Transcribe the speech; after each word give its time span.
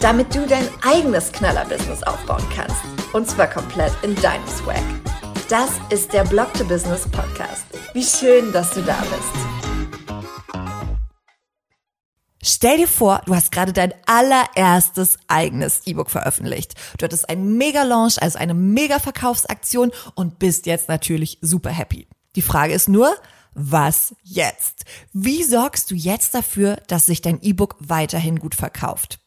damit 0.00 0.34
du 0.34 0.46
dein 0.46 0.68
eigenes 0.82 1.32
Knaller-Business 1.32 2.02
aufbauen 2.02 2.44
kannst. 2.54 2.76
Und 3.12 3.28
zwar 3.28 3.48
komplett 3.48 3.92
in 4.02 4.14
deinem 4.16 4.46
Swag. 4.46 4.82
Das 5.48 5.70
ist 5.90 6.12
der 6.12 6.24
Blog 6.24 6.52
to 6.54 6.64
Business 6.64 7.08
Podcast. 7.08 7.64
Wie 7.94 8.04
schön, 8.04 8.52
dass 8.52 8.70
du 8.74 8.82
da 8.82 8.98
bist. 9.00 9.48
Stell 12.42 12.78
dir 12.78 12.88
vor, 12.88 13.22
du 13.26 13.34
hast 13.34 13.50
gerade 13.50 13.72
dein 13.72 13.92
allererstes 14.06 15.18
eigenes 15.26 15.86
E-Book 15.86 16.10
veröffentlicht. 16.10 16.74
Du 16.98 17.04
hattest 17.04 17.28
einen 17.28 17.56
Mega-Launch, 17.56 18.22
also 18.22 18.38
eine 18.38 18.54
Mega-Verkaufsaktion 18.54 19.90
und 20.14 20.38
bist 20.38 20.66
jetzt 20.66 20.88
natürlich 20.88 21.38
super 21.40 21.70
happy. 21.70 22.06
Die 22.36 22.42
Frage 22.42 22.74
ist 22.74 22.88
nur, 22.88 23.14
was 23.54 24.14
jetzt? 24.22 24.84
Wie 25.12 25.42
sorgst 25.42 25.90
du 25.90 25.94
jetzt 25.94 26.34
dafür, 26.34 26.76
dass 26.86 27.06
sich 27.06 27.22
dein 27.22 27.40
E-Book 27.42 27.76
weiterhin 27.80 28.38
gut 28.38 28.54
verkauft? 28.54 29.18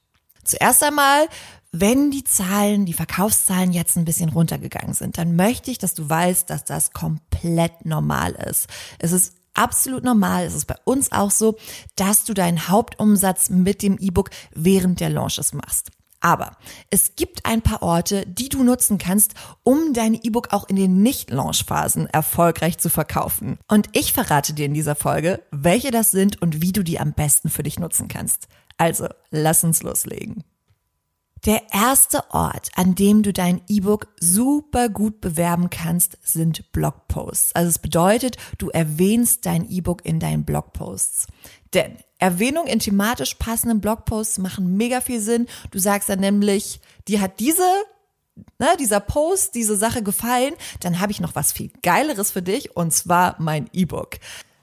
Zuerst 0.43 0.83
einmal, 0.83 1.27
wenn 1.71 2.11
die 2.11 2.23
Zahlen, 2.23 2.85
die 2.85 2.93
Verkaufszahlen 2.93 3.71
jetzt 3.71 3.95
ein 3.97 4.05
bisschen 4.05 4.29
runtergegangen 4.29 4.93
sind, 4.93 5.17
dann 5.17 5.35
möchte 5.35 5.71
ich, 5.71 5.77
dass 5.77 5.93
du 5.93 6.09
weißt, 6.09 6.49
dass 6.49 6.65
das 6.65 6.91
komplett 6.91 7.85
normal 7.85 8.31
ist. 8.31 8.67
Es 8.99 9.13
ist 9.13 9.35
absolut 9.53 10.03
normal, 10.03 10.45
es 10.45 10.53
ist 10.53 10.65
bei 10.65 10.75
uns 10.83 11.11
auch 11.11 11.31
so, 11.31 11.57
dass 11.95 12.25
du 12.25 12.33
deinen 12.33 12.67
Hauptumsatz 12.67 13.49
mit 13.49 13.81
dem 13.81 13.97
E-Book 13.97 14.29
während 14.53 14.99
der 14.99 15.09
Launches 15.09 15.53
machst. 15.53 15.91
Aber 16.23 16.51
es 16.91 17.15
gibt 17.15 17.47
ein 17.47 17.63
paar 17.63 17.81
Orte, 17.81 18.25
die 18.27 18.47
du 18.47 18.63
nutzen 18.63 18.99
kannst, 18.99 19.33
um 19.63 19.93
dein 19.93 20.13
E-Book 20.13 20.53
auch 20.53 20.69
in 20.69 20.75
den 20.75 21.01
Nicht-Launch-Phasen 21.01 22.05
erfolgreich 22.05 22.77
zu 22.77 22.89
verkaufen. 22.89 23.57
Und 23.67 23.89
ich 23.93 24.13
verrate 24.13 24.53
dir 24.53 24.67
in 24.67 24.75
dieser 24.75 24.95
Folge, 24.95 25.41
welche 25.49 25.89
das 25.89 26.11
sind 26.11 26.39
und 26.39 26.61
wie 26.61 26.73
du 26.73 26.83
die 26.83 26.99
am 26.99 27.13
besten 27.13 27.49
für 27.49 27.63
dich 27.63 27.79
nutzen 27.79 28.07
kannst. 28.07 28.47
Also, 28.81 29.07
lass 29.29 29.63
uns 29.63 29.83
loslegen. 29.83 30.43
Der 31.45 31.61
erste 31.71 32.23
Ort, 32.31 32.69
an 32.73 32.95
dem 32.95 33.21
du 33.21 33.31
dein 33.31 33.61
E-Book 33.67 34.07
super 34.19 34.89
gut 34.89 35.21
bewerben 35.21 35.69
kannst, 35.69 36.17
sind 36.23 36.71
Blogposts. 36.71 37.53
Also 37.53 37.69
es 37.69 37.77
bedeutet, 37.77 38.37
du 38.57 38.69
erwähnst 38.69 39.45
dein 39.45 39.69
E-Book 39.69 40.03
in 40.03 40.19
deinen 40.19 40.45
Blogposts. 40.45 41.27
Denn 41.75 41.95
Erwähnung 42.17 42.65
in 42.65 42.79
thematisch 42.79 43.35
passenden 43.35 43.81
Blogposts 43.81 44.39
machen 44.39 44.75
mega 44.77 44.99
viel 44.99 45.19
Sinn. 45.19 45.45
Du 45.69 45.77
sagst 45.77 46.09
dann 46.09 46.19
nämlich, 46.19 46.79
dir 47.07 47.21
hat 47.21 47.39
diese 47.39 47.63
Ne, 48.57 48.69
dieser 48.79 49.01
Post, 49.01 49.55
diese 49.55 49.75
Sache 49.75 50.01
gefallen, 50.01 50.53
dann 50.79 51.01
habe 51.01 51.11
ich 51.11 51.19
noch 51.19 51.35
was 51.35 51.51
viel 51.51 51.69
Geileres 51.83 52.31
für 52.31 52.41
dich 52.41 52.75
und 52.77 52.91
zwar 52.93 53.35
mein 53.39 53.69
E-Book. 53.73 54.17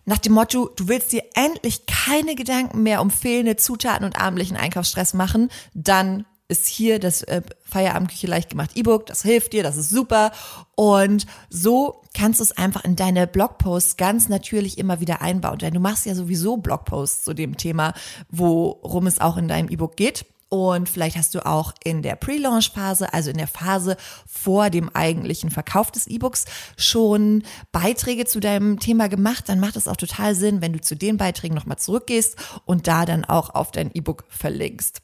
Nach 0.08 0.16
dem 0.16 0.32
Motto, 0.32 0.70
du 0.74 0.88
willst 0.88 1.12
dir 1.12 1.22
endlich 1.34 1.84
keine 1.84 2.34
Gedanken 2.34 2.82
mehr 2.82 3.02
um 3.02 3.10
fehlende 3.10 3.56
Zutaten 3.56 4.06
und 4.06 4.18
abendlichen 4.18 4.56
Einkaufsstress 4.56 5.12
machen, 5.12 5.50
dann 5.74 6.24
ist 6.48 6.66
hier 6.66 6.98
das 6.98 7.22
äh, 7.24 7.42
Feierabendküche 7.62 8.26
leicht 8.26 8.48
gemacht 8.48 8.70
E-Book, 8.74 9.04
das 9.04 9.20
hilft 9.20 9.52
dir, 9.52 9.62
das 9.62 9.76
ist 9.76 9.90
super. 9.90 10.32
Und 10.76 11.26
so 11.50 12.00
kannst 12.14 12.40
du 12.40 12.44
es 12.44 12.56
einfach 12.56 12.84
in 12.84 12.96
deine 12.96 13.26
Blogposts 13.26 13.98
ganz 13.98 14.30
natürlich 14.30 14.78
immer 14.78 15.00
wieder 15.00 15.20
einbauen. 15.20 15.58
Denn 15.58 15.74
du 15.74 15.80
machst 15.80 16.06
ja 16.06 16.14
sowieso 16.14 16.56
Blogposts 16.56 17.24
zu 17.24 17.34
dem 17.34 17.58
Thema, 17.58 17.92
worum 18.30 19.06
es 19.06 19.20
auch 19.20 19.36
in 19.36 19.46
deinem 19.46 19.68
E-Book 19.68 19.98
geht. 19.98 20.24
Und 20.48 20.88
vielleicht 20.88 21.16
hast 21.16 21.34
du 21.34 21.44
auch 21.44 21.74
in 21.84 22.02
der 22.02 22.16
Pre-Launch-Phase, 22.16 23.12
also 23.12 23.30
in 23.30 23.36
der 23.36 23.46
Phase 23.46 23.96
vor 24.26 24.70
dem 24.70 24.88
eigentlichen 24.94 25.50
Verkauf 25.50 25.90
des 25.90 26.06
E-Books, 26.06 26.46
schon 26.76 27.42
Beiträge 27.70 28.24
zu 28.24 28.40
deinem 28.40 28.78
Thema 28.78 29.08
gemacht. 29.08 29.48
Dann 29.48 29.60
macht 29.60 29.76
es 29.76 29.88
auch 29.88 29.96
total 29.96 30.34
Sinn, 30.34 30.62
wenn 30.62 30.72
du 30.72 30.80
zu 30.80 30.96
den 30.96 31.18
Beiträgen 31.18 31.54
nochmal 31.54 31.78
zurückgehst 31.78 32.36
und 32.64 32.86
da 32.86 33.04
dann 33.04 33.24
auch 33.24 33.50
auf 33.50 33.72
dein 33.72 33.90
E-Book 33.92 34.24
verlinkst. 34.28 35.02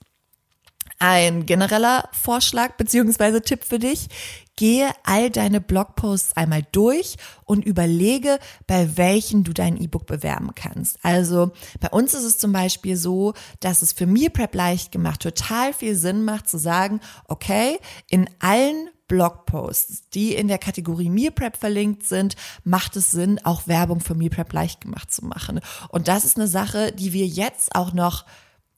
Ein 0.99 1.47
genereller 1.47 2.09
Vorschlag 2.13 2.77
beziehungsweise 2.77 3.43
Tipp 3.43 3.65
für 3.65 3.79
dich. 3.79 4.09
Gehe 4.57 4.91
all 5.03 5.31
deine 5.31 5.61
Blogposts 5.61 6.37
einmal 6.37 6.65
durch 6.71 7.17
und 7.45 7.65
überlege, 7.65 8.39
bei 8.69 8.97
welchen 8.97 9.43
du 9.43 9.53
dein 9.53 9.77
E-Book 9.77 10.07
bewerben 10.07 10.51
kannst. 10.55 10.99
Also 11.03 11.53
bei 11.81 11.89
uns 11.89 12.15
ist 12.15 12.23
es 12.23 12.39
zum 12.39 12.53
Beispiel 12.53 12.97
so, 12.97 13.35
dass 13.59 13.83
es 13.83 13.93
für 13.93 14.07
Meal 14.07 14.31
Prep 14.31 14.55
leicht 14.55 14.93
gemacht 14.93 15.23
total 15.23 15.73
viel 15.73 15.97
Sinn 15.97 16.25
macht 16.25 16.49
zu 16.49 16.59
sagen, 16.59 17.01
okay, 17.27 17.79
in 18.09 18.31
allen 18.39 18.91
Blogposts, 19.09 20.09
die 20.11 20.35
in 20.35 20.49
der 20.49 20.59
Kategorie 20.59 21.11
Meal 21.11 21.33
Prep 21.33 21.57
verlinkt 21.57 22.05
sind, 22.05 22.37
macht 22.63 22.97
es 22.97 23.11
Sinn, 23.11 23.41
auch 23.45 23.67
Werbung 23.67 24.01
für 24.01 24.15
Meal 24.15 24.31
Prep 24.31 24.53
leicht 24.53 24.81
gemacht 24.81 25.13
zu 25.13 25.25
machen. 25.25 25.61
Und 25.89 26.09
das 26.09 26.25
ist 26.25 26.37
eine 26.37 26.49
Sache, 26.49 26.93
die 26.93 27.13
wir 27.13 27.27
jetzt 27.27 27.75
auch 27.75 27.93
noch 27.93 28.25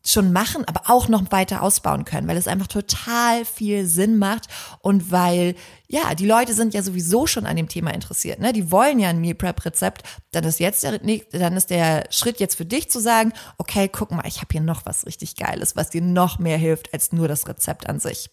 schon 0.08 0.32
machen, 0.32 0.64
aber 0.66 0.82
auch 0.86 1.08
noch 1.08 1.30
weiter 1.30 1.62
ausbauen 1.62 2.04
können, 2.04 2.28
weil 2.28 2.36
es 2.36 2.48
einfach 2.48 2.66
total 2.66 3.44
viel 3.44 3.86
Sinn 3.86 4.18
macht 4.18 4.46
und 4.80 5.10
weil 5.10 5.54
ja, 5.88 6.14
die 6.14 6.26
Leute 6.26 6.52
sind 6.52 6.74
ja 6.74 6.82
sowieso 6.82 7.26
schon 7.26 7.46
an 7.46 7.56
dem 7.56 7.68
Thema 7.68 7.92
interessiert, 7.92 8.40
ne? 8.40 8.52
Die 8.52 8.70
wollen 8.70 8.98
ja 8.98 9.08
ein 9.08 9.20
Meal 9.20 9.34
Prep 9.34 9.64
Rezept, 9.64 10.02
dann 10.32 10.44
ist 10.44 10.58
jetzt 10.58 10.82
der 10.82 10.98
dann 10.98 11.56
ist 11.56 11.70
der 11.70 12.06
Schritt 12.10 12.40
jetzt 12.40 12.56
für 12.56 12.64
dich 12.64 12.90
zu 12.90 13.00
sagen, 13.00 13.32
okay, 13.58 13.88
guck 13.88 14.10
mal, 14.10 14.26
ich 14.26 14.38
habe 14.38 14.48
hier 14.50 14.60
noch 14.60 14.86
was 14.86 15.06
richtig 15.06 15.36
geiles, 15.36 15.76
was 15.76 15.90
dir 15.90 16.02
noch 16.02 16.38
mehr 16.38 16.58
hilft 16.58 16.92
als 16.92 17.12
nur 17.12 17.28
das 17.28 17.46
Rezept 17.46 17.88
an 17.88 18.00
sich. 18.00 18.30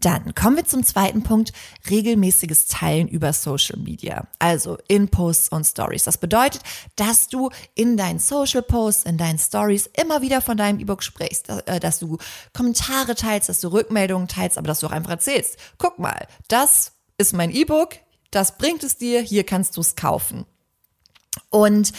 Dann 0.00 0.34
kommen 0.34 0.56
wir 0.56 0.64
zum 0.64 0.84
zweiten 0.84 1.22
Punkt, 1.22 1.52
regelmäßiges 1.90 2.66
Teilen 2.66 3.06
über 3.06 3.32
Social 3.34 3.78
Media, 3.78 4.26
also 4.38 4.78
in 4.88 5.08
Posts 5.08 5.50
und 5.50 5.64
Stories. 5.64 6.04
Das 6.04 6.16
bedeutet, 6.16 6.62
dass 6.96 7.28
du 7.28 7.50
in 7.74 7.98
deinen 7.98 8.18
Social 8.18 8.62
Posts, 8.62 9.04
in 9.04 9.18
deinen 9.18 9.38
Stories 9.38 9.90
immer 10.00 10.22
wieder 10.22 10.40
von 10.40 10.56
deinem 10.56 10.80
E-Book 10.80 11.02
sprichst, 11.02 11.50
äh, 11.66 11.80
dass 11.80 11.98
du 11.98 12.16
Kommentare 12.54 13.14
teilst, 13.14 13.50
dass 13.50 13.60
du 13.60 13.68
Rückmeldungen 13.68 14.26
teilst, 14.26 14.56
aber 14.56 14.68
dass 14.68 14.80
du 14.80 14.86
auch 14.86 14.92
einfach 14.92 15.10
erzählst. 15.10 15.58
Guck 15.76 15.98
mal, 15.98 16.26
das 16.48 16.92
ist 17.18 17.34
mein 17.34 17.50
E-Book, 17.50 17.96
das 18.30 18.56
bringt 18.56 18.82
es 18.84 18.96
dir, 18.96 19.20
hier 19.20 19.44
kannst 19.44 19.76
du 19.76 19.82
es 19.82 19.96
kaufen. 19.96 20.46
Und 21.50 21.92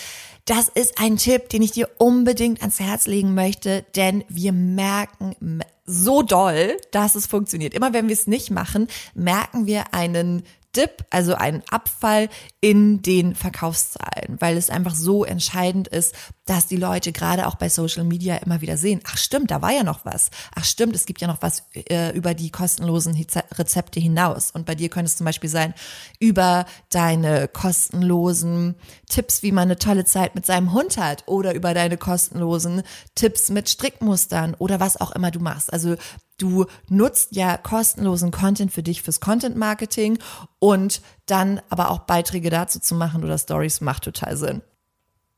das 0.51 0.67
ist 0.67 0.99
ein 0.99 1.15
Tipp, 1.15 1.47
den 1.47 1.61
ich 1.61 1.71
dir 1.71 1.89
unbedingt 1.97 2.59
ans 2.59 2.81
Herz 2.81 3.07
legen 3.07 3.33
möchte, 3.33 3.85
denn 3.95 4.25
wir 4.27 4.51
merken 4.51 5.63
so 5.85 6.23
doll, 6.23 6.75
dass 6.91 7.15
es 7.15 7.25
funktioniert. 7.25 7.73
Immer 7.73 7.93
wenn 7.93 8.09
wir 8.09 8.13
es 8.13 8.27
nicht 8.27 8.51
machen, 8.51 8.89
merken 9.13 9.65
wir 9.65 9.93
einen 9.93 10.43
Dip, 10.75 11.05
also 11.09 11.35
einen 11.35 11.63
Abfall 11.69 12.29
in 12.61 13.01
den 13.01 13.35
Verkaufszahlen, 13.35 14.37
weil 14.39 14.55
es 14.55 14.69
einfach 14.69 14.95
so 14.95 15.25
entscheidend 15.25 15.87
ist, 15.87 16.15
dass 16.45 16.67
die 16.67 16.77
Leute 16.77 17.11
gerade 17.11 17.47
auch 17.47 17.55
bei 17.55 17.69
Social 17.69 18.03
Media 18.03 18.37
immer 18.37 18.61
wieder 18.61 18.77
sehen, 18.77 19.01
ach 19.05 19.17
stimmt, 19.17 19.51
da 19.51 19.61
war 19.61 19.71
ja 19.71 19.83
noch 19.83 20.05
was. 20.05 20.29
Ach 20.55 20.63
stimmt, 20.63 20.95
es 20.95 21.05
gibt 21.05 21.21
ja 21.21 21.27
noch 21.27 21.41
was 21.41 21.63
äh, 21.89 22.15
über 22.15 22.33
die 22.33 22.51
kostenlosen 22.51 23.15
Rezepte 23.53 23.99
hinaus. 23.99 24.51
Und 24.51 24.65
bei 24.65 24.75
dir 24.75 24.89
könnte 24.89 25.07
es 25.07 25.17
zum 25.17 25.25
Beispiel 25.25 25.49
sein, 25.49 25.73
über 26.19 26.65
deine 26.89 27.47
kostenlosen 27.47 28.75
Tipps, 29.09 29.43
wie 29.43 29.51
man 29.51 29.63
eine 29.63 29.77
tolle 29.77 30.05
Zeit 30.05 30.35
mit 30.35 30.45
seinem 30.45 30.73
Hund 30.73 30.97
hat 30.97 31.23
oder 31.27 31.53
über 31.53 31.73
deine 31.73 31.97
kostenlosen 31.97 32.83
Tipps 33.15 33.49
mit 33.49 33.69
Strickmustern 33.69 34.55
oder 34.57 34.79
was 34.79 34.99
auch 34.99 35.11
immer 35.11 35.31
du 35.31 35.39
machst. 35.39 35.71
Also 35.71 35.95
Du 36.41 36.65
nutzt 36.89 37.35
ja 37.35 37.55
kostenlosen 37.57 38.31
Content 38.31 38.71
für 38.71 38.81
dich 38.81 39.03
fürs 39.03 39.19
Content 39.19 39.55
Marketing 39.55 40.17
und 40.59 41.01
dann 41.27 41.61
aber 41.69 41.91
auch 41.91 41.99
Beiträge 41.99 42.49
dazu 42.49 42.79
zu 42.79 42.95
machen 42.95 43.23
oder 43.23 43.37
Stories 43.37 43.79
macht 43.81 44.03
total 44.03 44.35
Sinn. 44.35 44.61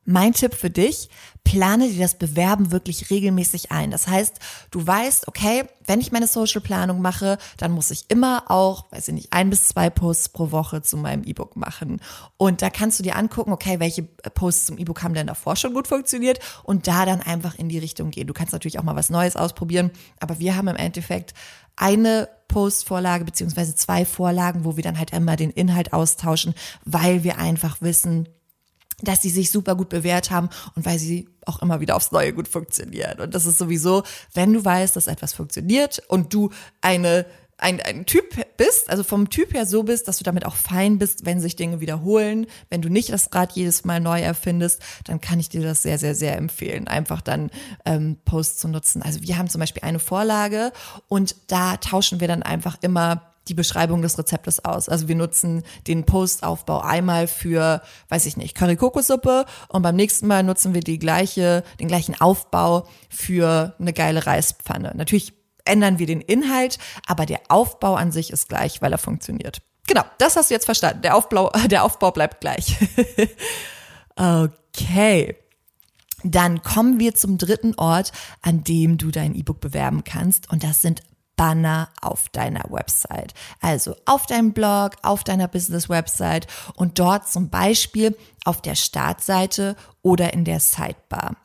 Mein 0.04 0.32
Tipp 0.34 0.54
für 0.54 0.70
dich, 0.70 1.08
plane 1.44 1.88
dir 1.88 2.00
das 2.00 2.16
Bewerben 2.16 2.72
wirklich 2.72 3.10
regelmäßig 3.10 3.70
ein. 3.70 3.90
Das 3.90 4.08
heißt, 4.08 4.38
du 4.70 4.86
weißt, 4.86 5.28
okay, 5.28 5.64
wenn 5.86 6.00
ich 6.00 6.12
meine 6.12 6.26
Social 6.26 6.60
Planung 6.60 7.00
mache, 7.00 7.38
dann 7.58 7.72
muss 7.72 7.90
ich 7.90 8.04
immer 8.08 8.50
auch, 8.50 8.90
weiß 8.92 9.08
ich 9.08 9.14
nicht, 9.14 9.32
ein 9.32 9.50
bis 9.50 9.68
zwei 9.68 9.90
Posts 9.90 10.30
pro 10.30 10.50
Woche 10.50 10.82
zu 10.82 10.96
meinem 10.96 11.24
E-Book 11.24 11.56
machen. 11.56 12.00
Und 12.36 12.62
da 12.62 12.70
kannst 12.70 12.98
du 12.98 13.02
dir 13.02 13.16
angucken, 13.16 13.52
okay, 13.52 13.80
welche 13.80 14.02
Posts 14.02 14.66
zum 14.66 14.78
E-Book 14.78 15.02
haben 15.02 15.14
denn 15.14 15.26
davor 15.26 15.56
schon 15.56 15.74
gut 15.74 15.88
funktioniert 15.88 16.38
und 16.64 16.86
da 16.86 17.06
dann 17.06 17.20
einfach 17.20 17.54
in 17.54 17.68
die 17.68 17.78
Richtung 17.78 18.10
gehen. 18.10 18.26
Du 18.26 18.34
kannst 18.34 18.52
natürlich 18.52 18.78
auch 18.78 18.84
mal 18.84 18.96
was 18.96 19.10
Neues 19.10 19.36
ausprobieren, 19.36 19.90
aber 20.20 20.38
wir 20.38 20.56
haben 20.56 20.68
im 20.68 20.76
Endeffekt 20.76 21.34
eine 21.76 22.28
Postvorlage 22.48 23.24
beziehungsweise 23.24 23.74
zwei 23.74 24.04
Vorlagen, 24.04 24.64
wo 24.64 24.76
wir 24.76 24.82
dann 24.82 24.98
halt 24.98 25.12
immer 25.12 25.36
den 25.36 25.50
Inhalt 25.50 25.92
austauschen, 25.92 26.54
weil 26.84 27.24
wir 27.24 27.38
einfach 27.38 27.80
wissen, 27.80 28.28
dass 29.02 29.22
sie 29.22 29.30
sich 29.30 29.50
super 29.50 29.74
gut 29.74 29.88
bewährt 29.88 30.30
haben 30.30 30.48
und 30.74 30.86
weil 30.86 30.98
sie 30.98 31.28
auch 31.46 31.60
immer 31.62 31.80
wieder 31.80 31.96
aufs 31.96 32.12
Neue 32.12 32.32
gut 32.32 32.48
funktionieren. 32.48 33.20
Und 33.20 33.34
das 33.34 33.46
ist 33.46 33.58
sowieso, 33.58 34.02
wenn 34.32 34.52
du 34.52 34.64
weißt, 34.64 34.96
dass 34.96 35.06
etwas 35.06 35.34
funktioniert 35.34 36.02
und 36.08 36.32
du 36.32 36.50
eine 36.80 37.26
ein, 37.58 37.80
ein 37.80 38.04
Typ 38.04 38.36
bist, 38.56 38.90
also 38.90 39.04
vom 39.04 39.30
Typ 39.30 39.54
her 39.54 39.66
so 39.66 39.84
bist, 39.84 40.08
dass 40.08 40.18
du 40.18 40.24
damit 40.24 40.44
auch 40.44 40.56
fein 40.56 40.98
bist, 40.98 41.24
wenn 41.24 41.40
sich 41.40 41.56
Dinge 41.56 41.80
wiederholen, 41.80 42.46
wenn 42.68 42.82
du 42.82 42.88
nicht 42.88 43.12
das 43.12 43.32
Rad 43.32 43.52
jedes 43.52 43.84
Mal 43.84 44.00
neu 44.00 44.20
erfindest, 44.20 44.82
dann 45.04 45.20
kann 45.20 45.40
ich 45.40 45.48
dir 45.48 45.62
das 45.62 45.82
sehr, 45.82 45.98
sehr, 45.98 46.14
sehr 46.14 46.36
empfehlen, 46.36 46.88
einfach 46.88 47.20
dann 47.20 47.50
ähm, 47.84 48.16
Posts 48.24 48.58
zu 48.58 48.68
nutzen. 48.68 49.02
Also 49.02 49.22
wir 49.22 49.38
haben 49.38 49.48
zum 49.48 49.60
Beispiel 49.60 49.82
eine 49.82 49.98
Vorlage 49.98 50.72
und 51.08 51.36
da 51.46 51.76
tauschen 51.76 52.20
wir 52.20 52.28
dann 52.28 52.42
einfach 52.42 52.76
immer 52.82 53.33
die 53.48 53.54
Beschreibung 53.54 54.02
des 54.02 54.18
Rezeptes 54.18 54.64
aus. 54.64 54.88
Also 54.88 55.08
wir 55.08 55.16
nutzen 55.16 55.62
den 55.86 56.04
Postaufbau 56.04 56.80
einmal 56.80 57.26
für, 57.26 57.82
weiß 58.08 58.26
ich 58.26 58.36
nicht, 58.36 58.54
Curry-Kokossuppe 58.56 59.44
und 59.68 59.82
beim 59.82 59.96
nächsten 59.96 60.26
Mal 60.26 60.42
nutzen 60.42 60.74
wir 60.74 60.80
die 60.80 60.98
gleiche, 60.98 61.62
den 61.80 61.88
gleichen 61.88 62.20
Aufbau 62.20 62.86
für 63.08 63.74
eine 63.78 63.92
geile 63.92 64.26
Reispfanne. 64.26 64.92
Natürlich 64.94 65.32
ändern 65.64 65.98
wir 65.98 66.06
den 66.06 66.20
Inhalt, 66.20 66.78
aber 67.06 67.26
der 67.26 67.40
Aufbau 67.48 67.94
an 67.94 68.12
sich 68.12 68.30
ist 68.30 68.48
gleich, 68.48 68.82
weil 68.82 68.92
er 68.92 68.98
funktioniert. 68.98 69.62
Genau, 69.86 70.02
das 70.18 70.36
hast 70.36 70.50
du 70.50 70.54
jetzt 70.54 70.64
verstanden. 70.64 71.02
Der 71.02 71.16
Aufbau, 71.16 71.50
der 71.66 71.84
Aufbau 71.84 72.10
bleibt 72.10 72.40
gleich. 72.40 72.76
okay. 74.16 75.36
Dann 76.26 76.62
kommen 76.62 76.98
wir 76.98 77.14
zum 77.14 77.36
dritten 77.36 77.74
Ort, 77.74 78.12
an 78.40 78.64
dem 78.64 78.96
du 78.96 79.10
dein 79.10 79.34
E-Book 79.34 79.60
bewerben 79.60 80.04
kannst. 80.04 80.50
Und 80.50 80.64
das 80.64 80.80
sind 80.80 81.02
Banner 81.36 81.88
auf 82.00 82.28
deiner 82.30 82.64
Website. 82.70 83.34
Also 83.60 83.96
auf 84.04 84.26
deinem 84.26 84.52
Blog, 84.52 84.92
auf 85.02 85.24
deiner 85.24 85.48
Business-Website 85.48 86.46
und 86.74 86.98
dort 86.98 87.28
zum 87.28 87.50
Beispiel 87.50 88.16
auf 88.44 88.62
der 88.62 88.74
Startseite 88.74 89.76
oder 90.02 90.32
in 90.32 90.44
der 90.44 90.60
Sidebar. 90.60 91.36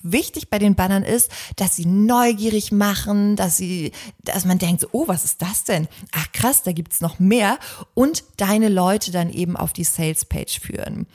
Wichtig 0.00 0.48
bei 0.48 0.60
den 0.60 0.76
Bannern 0.76 1.02
ist, 1.02 1.30
dass 1.56 1.74
sie 1.74 1.84
neugierig 1.84 2.70
machen, 2.70 3.34
dass 3.34 3.56
sie, 3.56 3.90
dass 4.22 4.44
man 4.44 4.58
denkt, 4.58 4.82
so, 4.82 4.88
oh, 4.92 5.08
was 5.08 5.24
ist 5.24 5.42
das 5.42 5.64
denn? 5.64 5.88
Ach 6.12 6.30
krass, 6.32 6.62
da 6.62 6.70
gibt's 6.70 7.00
noch 7.00 7.18
mehr 7.18 7.58
und 7.94 8.22
deine 8.36 8.68
Leute 8.68 9.10
dann 9.10 9.28
eben 9.28 9.56
auf 9.56 9.72
die 9.72 9.82
Sales-Page 9.82 10.60
führen. 10.60 11.08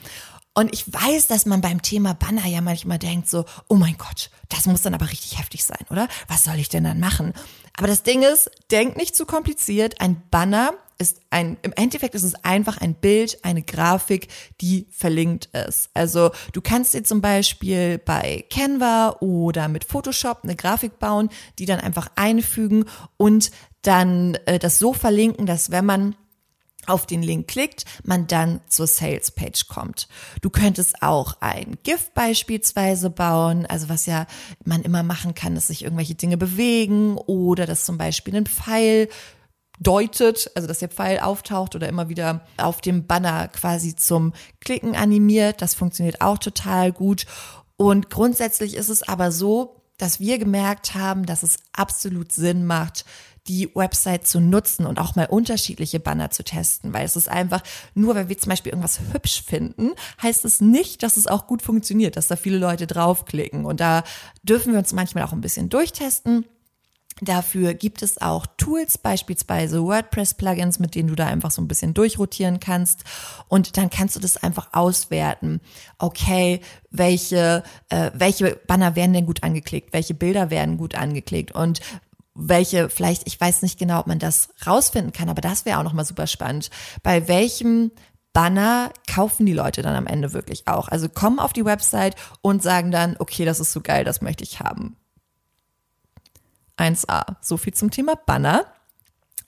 Und 0.54 0.72
ich 0.72 0.92
weiß, 0.92 1.26
dass 1.26 1.46
man 1.46 1.60
beim 1.60 1.82
Thema 1.82 2.14
Banner 2.14 2.46
ja 2.46 2.60
manchmal 2.60 3.00
denkt 3.00 3.28
so, 3.28 3.44
oh 3.68 3.74
mein 3.74 3.96
Gott, 3.98 4.30
das 4.48 4.66
muss 4.66 4.82
dann 4.82 4.94
aber 4.94 5.10
richtig 5.10 5.38
heftig 5.38 5.64
sein, 5.64 5.84
oder? 5.90 6.08
Was 6.28 6.44
soll 6.44 6.56
ich 6.56 6.68
denn 6.68 6.84
dann 6.84 7.00
machen? 7.00 7.32
Aber 7.76 7.88
das 7.88 8.04
Ding 8.04 8.22
ist, 8.22 8.50
denk 8.70 8.96
nicht 8.96 9.16
zu 9.16 9.26
kompliziert. 9.26 10.00
Ein 10.00 10.22
Banner 10.30 10.74
ist 10.98 11.20
ein, 11.30 11.56
im 11.62 11.72
Endeffekt 11.72 12.14
ist 12.14 12.22
es 12.22 12.36
einfach 12.44 12.78
ein 12.78 12.94
Bild, 12.94 13.44
eine 13.44 13.62
Grafik, 13.62 14.28
die 14.60 14.86
verlinkt 14.90 15.46
ist. 15.46 15.90
Also 15.92 16.30
du 16.52 16.60
kannst 16.60 16.94
dir 16.94 17.02
zum 17.02 17.20
Beispiel 17.20 17.98
bei 17.98 18.44
Canva 18.48 19.16
oder 19.20 19.66
mit 19.66 19.84
Photoshop 19.84 20.44
eine 20.44 20.54
Grafik 20.54 21.00
bauen, 21.00 21.30
die 21.58 21.66
dann 21.66 21.80
einfach 21.80 22.08
einfügen 22.14 22.84
und 23.16 23.50
dann 23.82 24.36
äh, 24.46 24.60
das 24.60 24.78
so 24.78 24.92
verlinken, 24.92 25.46
dass 25.46 25.72
wenn 25.72 25.84
man 25.84 26.16
auf 26.88 27.06
den 27.06 27.22
Link 27.22 27.48
klickt, 27.48 27.84
man 28.04 28.26
dann 28.26 28.60
zur 28.68 28.86
Sales 28.86 29.30
Page 29.30 29.66
kommt. 29.68 30.08
Du 30.40 30.50
könntest 30.50 31.02
auch 31.02 31.36
ein 31.40 31.76
GIF 31.82 32.10
beispielsweise 32.12 33.10
bauen, 33.10 33.66
also 33.66 33.88
was 33.88 34.06
ja 34.06 34.26
man 34.64 34.82
immer 34.82 35.02
machen 35.02 35.34
kann, 35.34 35.54
dass 35.54 35.68
sich 35.68 35.84
irgendwelche 35.84 36.14
Dinge 36.14 36.36
bewegen 36.36 37.16
oder 37.16 37.66
dass 37.66 37.84
zum 37.84 37.98
Beispiel 37.98 38.36
ein 38.36 38.46
Pfeil 38.46 39.08
deutet, 39.80 40.50
also 40.54 40.68
dass 40.68 40.78
der 40.78 40.88
Pfeil 40.88 41.18
auftaucht 41.18 41.74
oder 41.74 41.88
immer 41.88 42.08
wieder 42.08 42.46
auf 42.56 42.80
dem 42.80 43.06
Banner 43.06 43.48
quasi 43.48 43.96
zum 43.96 44.32
Klicken 44.60 44.94
animiert. 44.94 45.62
Das 45.62 45.74
funktioniert 45.74 46.20
auch 46.20 46.38
total 46.38 46.92
gut. 46.92 47.26
Und 47.76 48.10
grundsätzlich 48.10 48.74
ist 48.76 48.88
es 48.88 49.02
aber 49.02 49.32
so, 49.32 49.82
dass 49.98 50.20
wir 50.20 50.38
gemerkt 50.38 50.94
haben, 50.94 51.26
dass 51.26 51.42
es 51.42 51.58
absolut 51.72 52.32
Sinn 52.32 52.66
macht, 52.66 53.04
die 53.46 53.74
Website 53.74 54.26
zu 54.26 54.40
nutzen 54.40 54.86
und 54.86 54.98
auch 54.98 55.16
mal 55.16 55.26
unterschiedliche 55.26 56.00
Banner 56.00 56.30
zu 56.30 56.44
testen, 56.44 56.92
weil 56.94 57.04
es 57.04 57.16
ist 57.16 57.28
einfach, 57.28 57.62
nur 57.94 58.14
wenn 58.14 58.28
wir 58.28 58.38
zum 58.38 58.50
Beispiel 58.50 58.72
irgendwas 58.72 59.00
hübsch 59.12 59.42
finden, 59.42 59.90
heißt 60.22 60.44
es 60.44 60.60
nicht, 60.60 61.02
dass 61.02 61.16
es 61.16 61.26
auch 61.26 61.46
gut 61.46 61.60
funktioniert, 61.60 62.16
dass 62.16 62.28
da 62.28 62.36
viele 62.36 62.58
Leute 62.58 62.86
draufklicken. 62.86 63.66
Und 63.66 63.80
da 63.80 64.02
dürfen 64.42 64.72
wir 64.72 64.78
uns 64.78 64.92
manchmal 64.92 65.24
auch 65.24 65.32
ein 65.32 65.42
bisschen 65.42 65.68
durchtesten. 65.68 66.46
Dafür 67.20 67.74
gibt 67.74 68.02
es 68.02 68.20
auch 68.20 68.44
Tools, 68.56 68.98
beispielsweise 68.98 69.80
WordPress-Plugins, 69.84 70.80
mit 70.80 70.96
denen 70.96 71.08
du 71.08 71.14
da 71.14 71.26
einfach 71.26 71.52
so 71.52 71.62
ein 71.62 71.68
bisschen 71.68 71.94
durchrotieren 71.94 72.58
kannst. 72.58 73.04
Und 73.46 73.76
dann 73.76 73.88
kannst 73.88 74.16
du 74.16 74.20
das 74.20 74.36
einfach 74.36 74.70
auswerten. 74.72 75.60
Okay, 75.98 76.60
welche, 76.90 77.62
äh, 77.88 78.10
welche 78.14 78.56
Banner 78.66 78.96
werden 78.96 79.12
denn 79.12 79.26
gut 79.26 79.44
angeklickt? 79.44 79.92
Welche 79.92 80.14
Bilder 80.14 80.50
werden 80.50 80.76
gut 80.76 80.96
angeklickt? 80.96 81.52
Und 81.52 81.80
welche, 82.34 82.88
vielleicht, 82.88 83.26
ich 83.26 83.40
weiß 83.40 83.62
nicht 83.62 83.78
genau, 83.78 84.00
ob 84.00 84.06
man 84.06 84.18
das 84.18 84.48
rausfinden 84.66 85.12
kann, 85.12 85.28
aber 85.28 85.40
das 85.40 85.64
wäre 85.64 85.78
auch 85.78 85.84
nochmal 85.84 86.04
super 86.04 86.26
spannend. 86.26 86.70
Bei 87.02 87.28
welchem 87.28 87.92
Banner 88.32 88.90
kaufen 89.08 89.46
die 89.46 89.52
Leute 89.52 89.82
dann 89.82 89.94
am 89.94 90.08
Ende 90.08 90.32
wirklich 90.32 90.66
auch? 90.66 90.88
Also 90.88 91.08
kommen 91.08 91.38
auf 91.38 91.52
die 91.52 91.64
Website 91.64 92.16
und 92.42 92.62
sagen 92.62 92.90
dann, 92.90 93.16
okay, 93.18 93.44
das 93.44 93.60
ist 93.60 93.72
so 93.72 93.80
geil, 93.80 94.04
das 94.04 94.20
möchte 94.20 94.42
ich 94.42 94.60
haben. 94.60 94.96
1a. 96.76 97.36
So 97.40 97.56
viel 97.56 97.72
zum 97.72 97.92
Thema 97.92 98.16
Banner. 98.16 98.66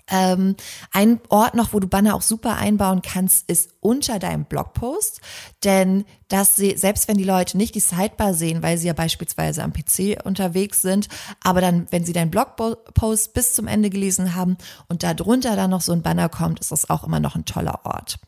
Ähm, 0.09 0.57
ein 0.93 1.21
Ort 1.29 1.55
noch, 1.55 1.73
wo 1.73 1.81
du 1.81 1.89
Banner 1.89 2.15
auch 2.15 2.23
super 2.23 2.57
einbauen 2.57 3.03
kannst, 3.03 3.49
ist 3.51 3.71
unter 3.81 4.19
deinem 4.19 4.45
Blogpost. 4.45 5.21
Denn 5.65 6.05
das, 6.29 6.57
selbst 6.57 7.09
wenn 7.09 7.17
die 7.17 7.25
Leute 7.25 7.57
nicht 7.57 7.75
die 7.75 7.81
Sidebar 7.81 8.35
sehen, 8.35 8.63
weil 8.63 8.79
sie 8.79 8.87
ja 8.87 8.93
beispielsweise 8.93 9.63
am 9.63 9.73
PC 9.73 10.25
unterwegs 10.25 10.83
sind, 10.83 11.09
aber 11.43 11.61
dann, 11.61 11.87
wenn 11.91 12.05
sie 12.05 12.13
deinen 12.13 12.31
Blogpost 12.31 13.35
bis 13.35 13.55
zum 13.55 13.67
Ende 13.67 13.91
gelesen 13.91 14.35
haben 14.35 14.57
und 14.89 15.03
da 15.03 15.15
drunter 15.15 15.57
dann 15.57 15.71
noch 15.71 15.81
so 15.81 15.93
ein 15.93 16.03
Banner 16.03 16.29
kommt, 16.29 16.61
ist 16.61 16.73
das 16.73 16.89
auch 16.91 17.05
immer 17.05 17.21
noch 17.21 17.35
ein 17.35 17.45
toller 17.45 17.85
Ort. 17.85 18.19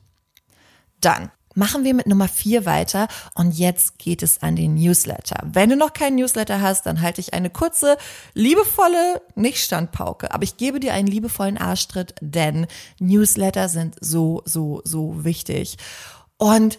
Dann 1.01 1.31
Machen 1.59 1.83
wir 1.83 1.93
mit 1.93 2.07
Nummer 2.07 2.29
vier 2.29 2.67
weiter 2.67 3.09
und 3.35 3.51
jetzt 3.51 3.99
geht 3.99 4.23
es 4.23 4.43
an 4.43 4.55
den 4.55 4.75
Newsletter. 4.75 5.43
Wenn 5.45 5.71
du 5.71 5.75
noch 5.75 5.93
keinen 5.93 6.15
Newsletter 6.15 6.61
hast, 6.61 6.87
dann 6.87 7.01
halte 7.03 7.21
ich 7.21 7.35
eine 7.35 7.51
kurze, 7.51 7.97
liebevolle, 8.33 9.23
nicht 9.35 9.59
Standpauke, 9.59 10.33
aber 10.33 10.45
ich 10.45 10.57
gebe 10.57 10.79
dir 10.79 10.93
einen 10.93 11.09
liebevollen 11.09 11.59
Arschtritt, 11.59 12.15
denn 12.21 12.69
Newsletter 13.01 13.69
sind 13.69 13.97
so, 14.01 14.41
so, 14.45 14.83
so 14.85 15.25
wichtig. 15.25 15.79
Und 16.37 16.79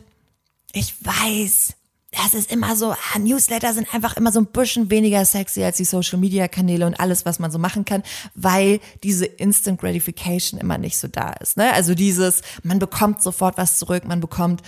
ich 0.71 0.95
weiß, 1.05 1.73
das 2.11 2.33
ist 2.33 2.51
immer 2.51 2.75
so, 2.75 2.95
Newsletter 3.19 3.73
sind 3.73 3.93
einfach 3.93 4.17
immer 4.17 4.31
so 4.31 4.39
ein 4.39 4.47
bisschen 4.47 4.89
weniger 4.89 5.23
sexy 5.25 5.63
als 5.63 5.77
die 5.77 5.85
Social 5.85 6.17
Media 6.17 6.47
Kanäle 6.47 6.87
und 6.87 6.99
alles, 6.99 7.25
was 7.25 7.39
man 7.39 7.51
so 7.51 7.59
machen 7.59 7.85
kann, 7.85 8.01
weil 8.33 8.79
diese 9.03 9.25
Instant 9.25 9.79
Gratification 9.79 10.59
immer 10.59 10.77
nicht 10.77 10.97
so 10.97 11.07
da 11.07 11.33
ist. 11.33 11.57
Ne? 11.57 11.71
Also 11.73 11.93
dieses, 11.93 12.41
man 12.63 12.79
bekommt 12.79 13.21
sofort 13.21 13.57
was 13.57 13.77
zurück, 13.77 14.05
man 14.05 14.21
bekommt 14.21 14.63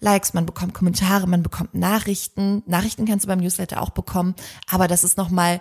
Likes, 0.00 0.32
man 0.32 0.46
bekommt 0.46 0.74
Kommentare, 0.74 1.26
man 1.26 1.42
bekommt 1.42 1.74
Nachrichten. 1.74 2.62
Nachrichten 2.66 3.04
kannst 3.04 3.24
du 3.24 3.28
beim 3.28 3.40
Newsletter 3.40 3.82
auch 3.82 3.90
bekommen, 3.90 4.34
aber 4.70 4.88
das 4.88 5.04
ist 5.04 5.18
nochmal 5.18 5.60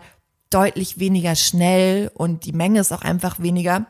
deutlich 0.50 1.00
weniger 1.00 1.36
schnell 1.36 2.10
und 2.14 2.46
die 2.46 2.54
Menge 2.54 2.80
ist 2.80 2.94
auch 2.94 3.02
einfach 3.02 3.40
weniger 3.40 3.88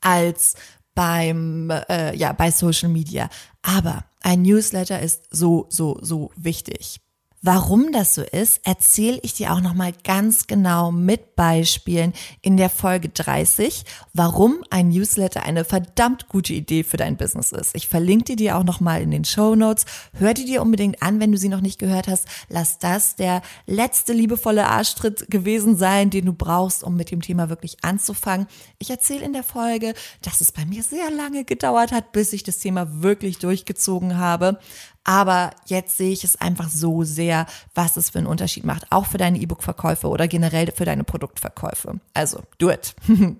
als 0.00 0.54
beim 0.96 1.70
äh, 1.88 2.16
ja 2.16 2.32
bei 2.32 2.50
Social 2.50 2.88
Media. 2.88 3.28
Aber 3.62 4.04
ein 4.22 4.42
Newsletter 4.42 5.00
ist 5.00 5.28
so 5.30 5.66
so 5.68 5.98
so 6.02 6.32
wichtig. 6.34 7.00
Warum 7.42 7.92
das 7.92 8.14
so 8.14 8.22
ist, 8.22 8.60
erzähle 8.64 9.20
ich 9.22 9.34
dir 9.34 9.52
auch 9.52 9.60
nochmal 9.60 9.92
ganz 10.04 10.46
genau 10.46 10.90
mit 10.90 11.36
Beispielen 11.36 12.12
in 12.40 12.56
der 12.56 12.70
Folge 12.70 13.10
30, 13.10 13.84
warum 14.14 14.64
ein 14.70 14.88
Newsletter 14.88 15.42
eine 15.42 15.64
verdammt 15.64 16.28
gute 16.28 16.54
Idee 16.54 16.82
für 16.82 16.96
dein 16.96 17.16
Business 17.16 17.52
ist. 17.52 17.76
Ich 17.76 17.88
verlinke 17.88 18.24
dir 18.24 18.36
die 18.36 18.52
auch 18.52 18.64
nochmal 18.64 19.02
in 19.02 19.10
den 19.10 19.24
Show 19.24 19.54
Notes. 19.54 19.84
Hör 20.14 20.32
die 20.32 20.46
dir 20.46 20.62
unbedingt 20.62 21.02
an, 21.02 21.20
wenn 21.20 21.30
du 21.30 21.38
sie 21.38 21.50
noch 21.50 21.60
nicht 21.60 21.78
gehört 21.78 22.08
hast. 22.08 22.26
Lass 22.48 22.78
das 22.78 23.16
der 23.16 23.42
letzte 23.66 24.14
liebevolle 24.14 24.66
Arschtritt 24.66 25.30
gewesen 25.30 25.76
sein, 25.76 26.10
den 26.10 26.24
du 26.24 26.32
brauchst, 26.32 26.82
um 26.82 26.96
mit 26.96 27.10
dem 27.10 27.20
Thema 27.20 27.50
wirklich 27.50 27.76
anzufangen. 27.82 28.46
Ich 28.78 28.90
erzähle 28.90 29.24
in 29.24 29.34
der 29.34 29.44
Folge, 29.44 29.94
dass 30.22 30.40
es 30.40 30.52
bei 30.52 30.64
mir 30.64 30.82
sehr 30.82 31.10
lange 31.10 31.44
gedauert 31.44 31.92
hat, 31.92 32.12
bis 32.12 32.32
ich 32.32 32.44
das 32.44 32.58
Thema 32.58 33.02
wirklich 33.02 33.38
durchgezogen 33.38 34.16
habe. 34.16 34.58
Aber 35.08 35.52
jetzt 35.66 35.96
sehe 35.96 36.10
ich 36.10 36.24
es 36.24 36.40
einfach 36.40 36.68
so 36.68 37.04
sehr, 37.04 37.46
was 37.76 37.96
es 37.96 38.10
für 38.10 38.18
einen 38.18 38.26
Unterschied 38.26 38.64
macht, 38.64 38.90
auch 38.90 39.06
für 39.06 39.18
deine 39.18 39.38
E-Book-Verkäufe 39.38 40.08
oder 40.08 40.26
generell 40.26 40.72
für 40.72 40.84
deine 40.84 41.04
Produktverkäufe. 41.04 42.00
Also, 42.12 42.42
do 42.58 42.70
it. 42.70 42.96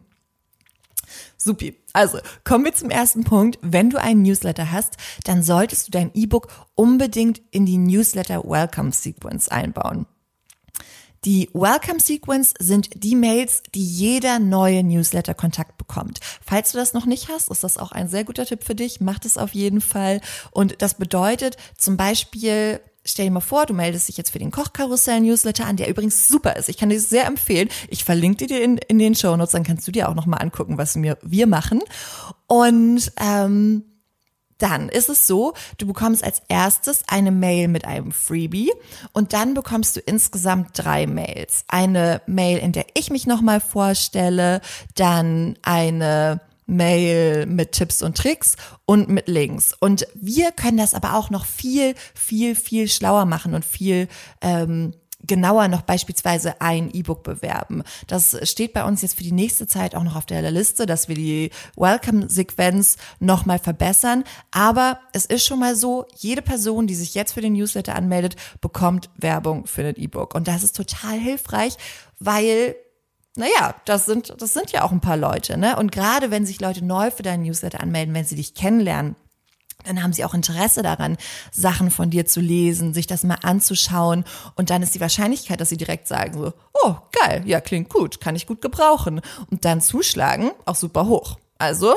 Supi. 1.36 1.76
Also, 1.92 2.18
kommen 2.44 2.64
wir 2.64 2.74
zum 2.74 2.90
ersten 2.90 3.24
Punkt. 3.24 3.58
Wenn 3.62 3.90
du 3.90 4.00
einen 4.00 4.22
Newsletter 4.22 4.70
hast, 4.70 4.96
dann 5.24 5.42
solltest 5.42 5.88
du 5.88 5.90
dein 5.90 6.12
E-Book 6.14 6.46
unbedingt 6.76 7.42
in 7.50 7.66
die 7.66 7.78
Newsletter 7.78 8.44
Welcome 8.44 8.92
Sequence 8.92 9.48
einbauen. 9.48 10.06
Die 11.24 11.50
Welcome 11.52 12.00
Sequence 12.00 12.54
sind 12.58 12.90
die 12.94 13.16
Mails, 13.16 13.62
die 13.74 13.84
jeder 13.84 14.38
neue 14.38 14.82
Newsletter-Kontakt 14.84 15.78
bekommt. 15.78 16.20
Falls 16.44 16.72
du 16.72 16.78
das 16.78 16.92
noch 16.92 17.06
nicht 17.06 17.28
hast, 17.28 17.50
ist 17.50 17.64
das 17.64 17.78
auch 17.78 17.92
ein 17.92 18.08
sehr 18.08 18.24
guter 18.24 18.46
Tipp 18.46 18.64
für 18.64 18.74
dich. 18.74 19.00
Mach 19.00 19.18
das 19.18 19.38
auf 19.38 19.54
jeden 19.54 19.80
Fall. 19.80 20.20
Und 20.50 20.82
das 20.82 20.94
bedeutet 20.94 21.56
zum 21.76 21.96
Beispiel, 21.96 22.80
Stell 23.08 23.26
dir 23.26 23.30
mal 23.30 23.40
vor, 23.40 23.66
du 23.66 23.72
meldest 23.72 24.08
dich 24.08 24.16
jetzt 24.16 24.30
für 24.30 24.40
den 24.40 24.50
Kochkarussell-Newsletter 24.50 25.64
an, 25.64 25.76
der 25.76 25.88
übrigens 25.88 26.26
super 26.26 26.56
ist. 26.56 26.68
Ich 26.68 26.76
kann 26.76 26.88
dir 26.88 27.00
sehr 27.00 27.26
empfehlen. 27.26 27.68
Ich 27.88 28.04
verlinke 28.04 28.48
dir 28.48 28.60
in, 28.60 28.78
in 28.78 28.98
den 28.98 29.14
Show 29.14 29.36
Notes, 29.36 29.52
dann 29.52 29.62
kannst 29.62 29.86
du 29.86 29.92
dir 29.92 30.08
auch 30.08 30.16
nochmal 30.16 30.42
angucken, 30.42 30.76
was 30.76 31.00
wir, 31.00 31.16
wir 31.22 31.46
machen. 31.46 31.82
Und 32.48 33.12
ähm, 33.20 33.84
dann 34.58 34.88
ist 34.88 35.08
es 35.08 35.26
so, 35.26 35.54
du 35.78 35.86
bekommst 35.86 36.24
als 36.24 36.42
erstes 36.48 37.02
eine 37.08 37.30
Mail 37.30 37.68
mit 37.68 37.84
einem 37.84 38.12
Freebie 38.12 38.72
und 39.12 39.32
dann 39.32 39.54
bekommst 39.54 39.96
du 39.96 40.00
insgesamt 40.00 40.70
drei 40.74 41.06
Mails. 41.06 41.64
Eine 41.68 42.22
Mail, 42.26 42.58
in 42.58 42.72
der 42.72 42.86
ich 42.94 43.10
mich 43.10 43.26
nochmal 43.26 43.60
vorstelle, 43.60 44.60
dann 44.94 45.56
eine 45.62 46.40
Mail 46.66 47.46
mit 47.46 47.72
Tipps 47.72 48.02
und 48.02 48.16
Tricks 48.16 48.56
und 48.84 49.08
mit 49.08 49.28
Links. 49.28 49.72
Und 49.78 50.06
wir 50.14 50.50
können 50.52 50.78
das 50.78 50.94
aber 50.94 51.14
auch 51.14 51.30
noch 51.30 51.46
viel, 51.46 51.94
viel, 52.14 52.56
viel 52.56 52.88
schlauer 52.88 53.24
machen 53.24 53.54
und 53.54 53.64
viel 53.64 54.08
ähm, 54.40 54.92
genauer 55.26 55.68
noch 55.68 55.82
beispielsweise 55.82 56.60
ein 56.60 56.90
E-Book 56.92 57.22
bewerben. 57.22 57.82
Das 58.06 58.36
steht 58.48 58.72
bei 58.72 58.84
uns 58.84 59.02
jetzt 59.02 59.16
für 59.16 59.22
die 59.22 59.32
nächste 59.32 59.66
Zeit 59.66 59.94
auch 59.94 60.02
noch 60.02 60.16
auf 60.16 60.26
der 60.26 60.50
Liste, 60.50 60.86
dass 60.86 61.08
wir 61.08 61.14
die 61.14 61.50
Welcome-Sequenz 61.76 62.96
nochmal 63.20 63.58
verbessern. 63.58 64.24
Aber 64.50 65.00
es 65.12 65.26
ist 65.26 65.44
schon 65.44 65.58
mal 65.58 65.76
so, 65.76 66.06
jede 66.16 66.42
Person, 66.42 66.86
die 66.86 66.94
sich 66.94 67.14
jetzt 67.14 67.32
für 67.32 67.40
den 67.40 67.54
Newsletter 67.54 67.94
anmeldet, 67.94 68.36
bekommt 68.60 69.10
Werbung 69.16 69.66
für 69.66 69.82
ein 69.82 69.96
E-Book. 69.96 70.34
Und 70.34 70.48
das 70.48 70.62
ist 70.62 70.76
total 70.76 71.18
hilfreich, 71.18 71.76
weil 72.18 72.76
naja, 73.38 73.74
das 73.84 74.06
sind, 74.06 74.34
das 74.40 74.54
sind 74.54 74.72
ja 74.72 74.82
auch 74.82 74.92
ein 74.92 75.02
paar 75.02 75.18
Leute, 75.18 75.58
ne? 75.58 75.76
Und 75.76 75.92
gerade 75.92 76.30
wenn 76.30 76.46
sich 76.46 76.58
Leute 76.58 76.82
neu 76.82 77.10
für 77.10 77.22
deinen 77.22 77.42
Newsletter 77.42 77.80
anmelden, 77.80 78.14
wenn 78.14 78.24
sie 78.24 78.36
dich 78.36 78.54
kennenlernen, 78.54 79.14
dann 79.84 80.02
haben 80.02 80.12
sie 80.12 80.24
auch 80.24 80.34
Interesse 80.34 80.82
daran, 80.82 81.16
Sachen 81.52 81.90
von 81.90 82.10
dir 82.10 82.26
zu 82.26 82.40
lesen, 82.40 82.94
sich 82.94 83.06
das 83.06 83.22
mal 83.22 83.38
anzuschauen. 83.42 84.24
Und 84.56 84.70
dann 84.70 84.82
ist 84.82 84.94
die 84.94 85.00
Wahrscheinlichkeit, 85.00 85.60
dass 85.60 85.68
sie 85.68 85.76
direkt 85.76 86.08
sagen 86.08 86.34
so, 86.34 86.52
oh, 86.82 86.96
geil, 87.12 87.42
ja, 87.46 87.60
klingt 87.60 87.88
gut, 87.88 88.20
kann 88.20 88.36
ich 88.36 88.46
gut 88.46 88.60
gebrauchen. 88.60 89.20
Und 89.50 89.64
dann 89.64 89.80
zuschlagen, 89.80 90.50
auch 90.64 90.74
super 90.74 91.06
hoch. 91.06 91.38
Also, 91.58 91.94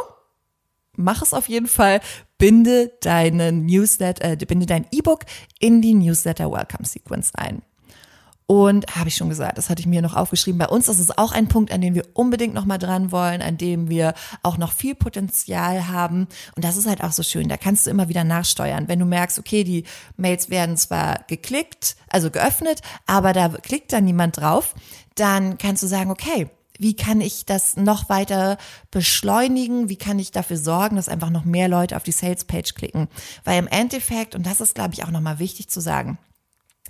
mach 0.95 1.21
es 1.21 1.33
auf 1.33 1.49
jeden 1.49 1.67
Fall, 1.67 2.01
binde 2.37 2.91
deinen 3.01 3.65
Newsletter, 3.65 4.31
äh, 4.31 4.35
binde 4.35 4.65
dein 4.65 4.85
E-Book 4.91 5.25
in 5.59 5.81
die 5.81 5.93
Newsletter 5.93 6.51
Welcome 6.51 6.85
Sequence 6.85 7.33
ein. 7.35 7.61
Und 8.51 8.95
habe 8.95 9.09
ich 9.09 9.15
schon 9.15 9.29
gesagt, 9.29 9.59
das 9.59 9.69
hatte 9.69 9.79
ich 9.79 9.85
mir 9.85 10.01
noch 10.01 10.15
aufgeschrieben. 10.15 10.57
Bei 10.57 10.67
uns 10.67 10.87
ist 10.87 10.97
es 10.97 11.15
auch 11.15 11.33
ein 11.33 11.47
Punkt, 11.47 11.71
an 11.71 11.81
dem 11.81 11.93
wir 11.93 12.07
unbedingt 12.13 12.55
noch 12.55 12.65
mal 12.65 12.79
dran 12.79 13.11
wollen, 13.11 13.43
an 13.43 13.59
dem 13.59 13.89
wir 13.89 14.15
auch 14.41 14.57
noch 14.57 14.71
viel 14.71 14.95
Potenzial 14.95 15.87
haben. 15.87 16.27
Und 16.55 16.65
das 16.65 16.75
ist 16.75 16.87
halt 16.87 17.03
auch 17.03 17.11
so 17.11 17.21
schön. 17.21 17.47
Da 17.47 17.57
kannst 17.57 17.85
du 17.85 17.91
immer 17.91 18.09
wieder 18.09 18.23
nachsteuern. 18.23 18.87
Wenn 18.87 18.97
du 18.97 19.05
merkst, 19.05 19.37
okay, 19.37 19.63
die 19.63 19.83
Mails 20.17 20.49
werden 20.49 20.77
zwar 20.77 21.19
geklickt, 21.27 21.95
also 22.09 22.31
geöffnet, 22.31 22.81
aber 23.05 23.33
da 23.33 23.49
klickt 23.49 23.93
dann 23.93 24.05
niemand 24.05 24.37
drauf, 24.37 24.73
dann 25.13 25.59
kannst 25.59 25.83
du 25.83 25.87
sagen, 25.87 26.09
okay, 26.09 26.49
wie 26.79 26.95
kann 26.95 27.21
ich 27.21 27.45
das 27.45 27.77
noch 27.77 28.09
weiter 28.09 28.57
beschleunigen? 28.89 29.89
Wie 29.89 29.97
kann 29.97 30.17
ich 30.17 30.31
dafür 30.31 30.57
sorgen, 30.57 30.95
dass 30.95 31.07
einfach 31.07 31.29
noch 31.29 31.45
mehr 31.45 31.67
Leute 31.67 31.95
auf 31.95 32.03
die 32.03 32.11
Sales 32.11 32.45
Page 32.45 32.73
klicken? 32.73 33.09
Weil 33.43 33.59
im 33.59 33.67
Endeffekt, 33.67 34.33
und 34.33 34.47
das 34.47 34.59
ist, 34.59 34.73
glaube 34.73 34.95
ich, 34.95 35.03
auch 35.03 35.11
nochmal 35.11 35.37
wichtig 35.37 35.69
zu 35.69 35.81
sagen, 35.81 36.17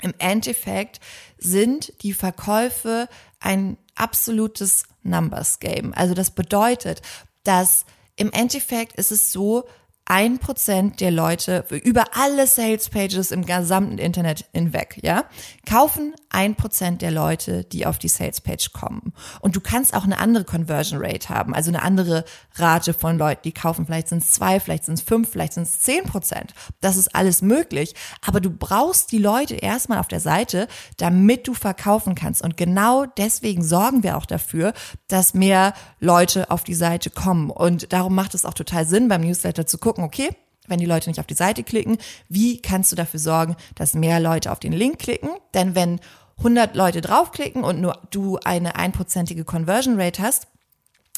im 0.01 0.13
Endeffekt 0.17 0.99
sind 1.37 1.93
die 2.03 2.13
Verkäufe 2.13 3.07
ein 3.39 3.77
absolutes 3.95 4.83
Numbers 5.03 5.59
Game. 5.59 5.93
Also 5.93 6.13
das 6.13 6.31
bedeutet, 6.31 7.01
dass 7.43 7.85
im 8.15 8.31
Endeffekt 8.31 8.97
ist 8.97 9.11
es 9.11 9.31
so, 9.31 9.67
ein 10.09 10.39
Prozent 10.39 11.01
der 11.01 11.11
Leute 11.11 11.63
über 11.69 12.03
alle 12.15 12.47
Sales 12.47 12.89
Pages 12.89 13.31
im 13.31 13.45
gesamten 13.45 13.99
Internet 13.99 14.45
hinweg, 14.53 14.99
ja, 15.03 15.25
kaufen 15.67 16.15
ein 16.29 16.55
Prozent 16.55 17.01
der 17.03 17.11
Leute, 17.11 17.63
die 17.63 17.85
auf 17.85 17.99
die 17.99 18.07
Sales 18.07 18.41
Page 18.41 18.71
kommen. 18.71 19.13
Und 19.39 19.55
du 19.55 19.61
kannst 19.61 19.93
auch 19.93 20.03
eine 20.03 20.17
andere 20.17 20.45
Conversion 20.45 20.99
Rate 21.03 21.29
haben, 21.29 21.53
also 21.53 21.69
eine 21.69 21.83
andere 21.83 22.25
Rate 22.55 22.93
von 22.93 23.17
Leuten, 23.17 23.41
die 23.43 23.51
kaufen. 23.51 23.85
Vielleicht 23.85 24.07
sind 24.07 24.23
es 24.23 24.31
zwei, 24.31 24.59
vielleicht 24.59 24.85
sind 24.85 24.95
es 24.95 25.01
fünf, 25.01 25.29
vielleicht 25.29 25.53
sind 25.53 25.63
es 25.63 25.79
zehn 25.79 26.03
Prozent. 26.03 26.53
Das 26.81 26.97
ist 26.97 27.15
alles 27.15 27.41
möglich. 27.41 27.93
Aber 28.25 28.41
du 28.41 28.49
brauchst 28.49 29.11
die 29.11 29.17
Leute 29.17 29.55
erstmal 29.55 29.99
auf 29.99 30.07
der 30.07 30.19
Seite, 30.19 30.67
damit 30.97 31.47
du 31.47 31.53
verkaufen 31.53 32.15
kannst. 32.15 32.43
Und 32.43 32.57
genau 32.57 33.05
deswegen 33.05 33.63
sorgen 33.63 34.03
wir 34.03 34.17
auch 34.17 34.25
dafür, 34.25 34.73
dass 35.07 35.33
mehr 35.33 35.73
Leute 35.99 36.49
auf 36.51 36.63
die 36.63 36.75
Seite 36.75 37.09
kommen. 37.09 37.49
Und 37.49 37.93
darum 37.93 38.15
macht 38.15 38.33
es 38.33 38.45
auch 38.45 38.53
total 38.53 38.85
Sinn, 38.85 39.07
beim 39.07 39.21
Newsletter 39.21 39.65
zu 39.65 39.77
gucken, 39.77 39.98
gucken, 39.99 40.03
okay, 40.03 40.35
wenn 40.67 40.79
die 40.79 40.85
Leute 40.85 41.09
nicht 41.09 41.19
auf 41.19 41.27
die 41.27 41.33
Seite 41.33 41.63
klicken, 41.63 41.97
wie 42.27 42.61
kannst 42.61 42.91
du 42.91 42.95
dafür 42.95 43.19
sorgen, 43.19 43.55
dass 43.75 43.93
mehr 43.93 44.19
Leute 44.19 44.51
auf 44.51 44.59
den 44.59 44.73
Link 44.73 44.99
klicken? 44.99 45.29
Denn 45.53 45.75
wenn 45.75 45.99
100 46.37 46.75
Leute 46.75 47.01
draufklicken 47.01 47.63
und 47.63 47.81
nur 47.81 47.99
du 48.11 48.37
eine 48.43 48.75
einprozentige 48.75 49.43
Conversion 49.43 49.99
Rate 49.99 50.21
hast, 50.21 50.47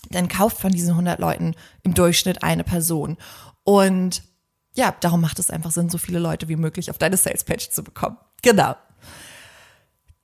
dann 0.09 0.27
kauft 0.27 0.57
von 0.57 0.71
diesen 0.71 0.91
100 0.91 1.19
Leuten 1.19 1.55
im 1.83 1.93
Durchschnitt 1.93 2.43
eine 2.43 2.63
Person. 2.63 3.17
Und 3.63 4.23
ja, 4.73 4.95
darum 5.01 5.21
macht 5.21 5.37
es 5.37 5.49
einfach 5.49 5.71
Sinn, 5.71 5.89
so 5.89 5.97
viele 5.97 6.19
Leute 6.19 6.47
wie 6.47 6.55
möglich 6.55 6.89
auf 6.89 6.97
deine 6.97 7.17
Sales 7.17 7.43
Page 7.43 7.69
zu 7.69 7.83
bekommen. 7.83 8.17
Genau. 8.41 8.75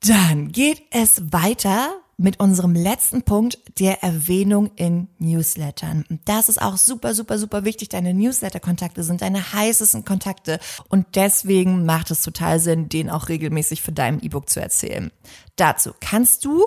Dann 0.06 0.52
geht 0.52 0.82
es 0.92 1.22
weiter 1.32 2.02
mit 2.18 2.40
unserem 2.40 2.74
letzten 2.74 3.22
Punkt 3.22 3.60
der 3.80 4.04
Erwähnung 4.04 4.72
in 4.76 5.08
Newslettern. 5.20 6.04
Das 6.26 6.50
ist 6.50 6.60
auch 6.60 6.78
super, 6.78 7.14
super, 7.14 7.38
super 7.38 7.64
wichtig. 7.64 7.90
Deine 7.90 8.14
Newsletter-Kontakte 8.16 9.04
sind 9.04 9.22
deine 9.22 9.54
heißesten 9.54 10.04
Kontakte 10.04 10.60
und 10.90 11.06
deswegen 11.16 11.86
macht 11.86 12.10
es 12.10 12.24
total 12.24 12.60
Sinn, 12.60 12.90
den 12.90 13.12
auch 13.12 13.30
regelmäßig 13.30 13.84
für 13.84 13.92
dein 13.92 14.20
E-Book 14.20 14.50
zu 14.50 14.60
erzählen. 14.60 15.12
Dazu 15.58 15.92
kannst 16.00 16.44
du 16.44 16.66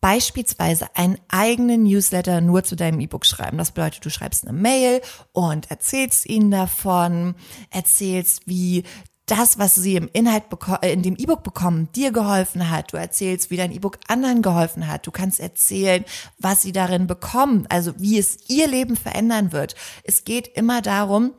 beispielsweise 0.00 0.86
einen 0.96 1.18
eigenen 1.28 1.84
Newsletter 1.84 2.40
nur 2.40 2.64
zu 2.64 2.74
deinem 2.74 3.00
E-Book 3.00 3.26
schreiben. 3.26 3.58
Das 3.58 3.72
bedeutet, 3.72 4.04
du 4.04 4.10
schreibst 4.10 4.46
eine 4.46 4.56
Mail 4.58 5.00
und 5.32 5.70
erzählst 5.70 6.26
ihnen 6.26 6.50
davon, 6.50 7.34
erzählst, 7.70 8.42
wie 8.46 8.84
das, 9.30 9.58
was 9.58 9.76
sie 9.76 9.96
im 9.96 10.08
Inhalt 10.12 10.44
äh, 10.82 10.92
in 10.92 11.02
dem 11.02 11.16
E-Book 11.16 11.42
bekommen, 11.42 11.88
dir 11.94 12.10
geholfen 12.10 12.70
hat. 12.70 12.92
Du 12.92 12.96
erzählst, 12.96 13.50
wie 13.50 13.56
dein 13.56 13.72
E-Book 13.72 13.98
anderen 14.08 14.42
geholfen 14.42 14.88
hat. 14.88 15.06
Du 15.06 15.10
kannst 15.10 15.38
erzählen, 15.38 16.04
was 16.38 16.62
sie 16.62 16.72
darin 16.72 17.06
bekommen, 17.06 17.66
also 17.68 17.92
wie 17.98 18.18
es 18.18 18.48
ihr 18.48 18.66
Leben 18.66 18.96
verändern 18.96 19.52
wird. 19.52 19.76
Es 20.02 20.24
geht 20.24 20.48
immer 20.48 20.82
darum, 20.82 21.32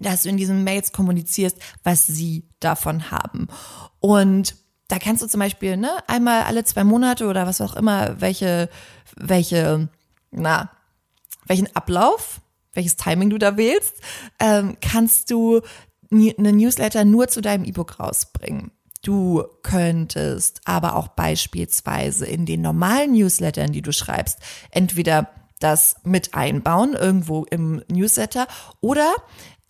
dass 0.00 0.22
du 0.22 0.30
in 0.30 0.36
diesen 0.36 0.64
Mails 0.64 0.92
kommunizierst, 0.92 1.58
was 1.82 2.06
sie 2.06 2.44
davon 2.60 3.10
haben. 3.10 3.48
Und 4.00 4.56
da 4.88 4.98
kannst 4.98 5.22
du 5.22 5.26
zum 5.26 5.40
Beispiel 5.40 5.76
ne, 5.76 5.90
einmal 6.06 6.42
alle 6.44 6.64
zwei 6.64 6.84
Monate 6.84 7.26
oder 7.26 7.46
was 7.46 7.60
auch 7.60 7.76
immer, 7.76 8.20
welche, 8.20 8.70
welche, 9.16 9.88
na, 10.30 10.70
welchen 11.46 11.74
Ablauf, 11.76 12.40
welches 12.72 12.96
Timing 12.96 13.28
du 13.28 13.38
da 13.38 13.56
wählst, 13.56 13.96
ähm, 14.38 14.76
kannst 14.80 15.30
du 15.30 15.60
eine 16.10 16.52
Newsletter 16.52 17.04
nur 17.04 17.28
zu 17.28 17.40
deinem 17.40 17.64
E-Book 17.64 18.00
rausbringen. 18.00 18.70
Du 19.02 19.44
könntest 19.62 20.60
aber 20.64 20.96
auch 20.96 21.08
beispielsweise 21.08 22.26
in 22.26 22.46
den 22.46 22.62
normalen 22.62 23.12
Newslettern, 23.12 23.72
die 23.72 23.82
du 23.82 23.92
schreibst, 23.92 24.38
entweder 24.70 25.30
das 25.60 25.96
mit 26.04 26.34
einbauen 26.34 26.94
irgendwo 26.94 27.44
im 27.44 27.82
Newsletter 27.88 28.46
oder 28.80 29.14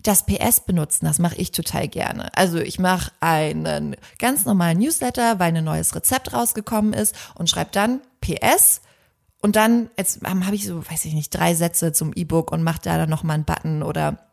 das 0.03 0.25
PS 0.27 0.61
benutzen, 0.61 1.07
das 1.07 1.19
mache 1.19 1.37
ich 1.37 1.51
total 1.51 1.89
gerne. 1.89 2.35
Also 2.37 2.59
ich 2.59 2.79
mache 2.79 3.11
einen 3.21 3.97
ganz 4.19 4.45
normalen 4.45 4.79
Newsletter, 4.79 5.39
weil 5.41 5.55
ein 5.55 5.65
neues 5.65 5.95
Rezept 5.95 6.33
rausgekommen 6.33 6.93
ist 6.93 7.15
und 7.35 7.51
schreibe 7.51 7.71
dann 7.73 8.01
PS 8.21 8.81
und 9.41 9.57
dann 9.57 9.91
jetzt 9.97 10.21
habe 10.25 10.55
ich 10.55 10.67
so, 10.67 10.89
weiß 10.89 11.05
ich 11.05 11.15
nicht, 11.15 11.31
drei 11.31 11.55
Sätze 11.55 11.93
zum 11.93 12.13
E-Book 12.13 12.51
und 12.53 12.63
mache 12.63 12.81
da 12.83 12.97
dann 12.97 13.11
nochmal 13.11 13.35
einen 13.35 13.45
Button 13.45 13.83
oder 13.83 14.28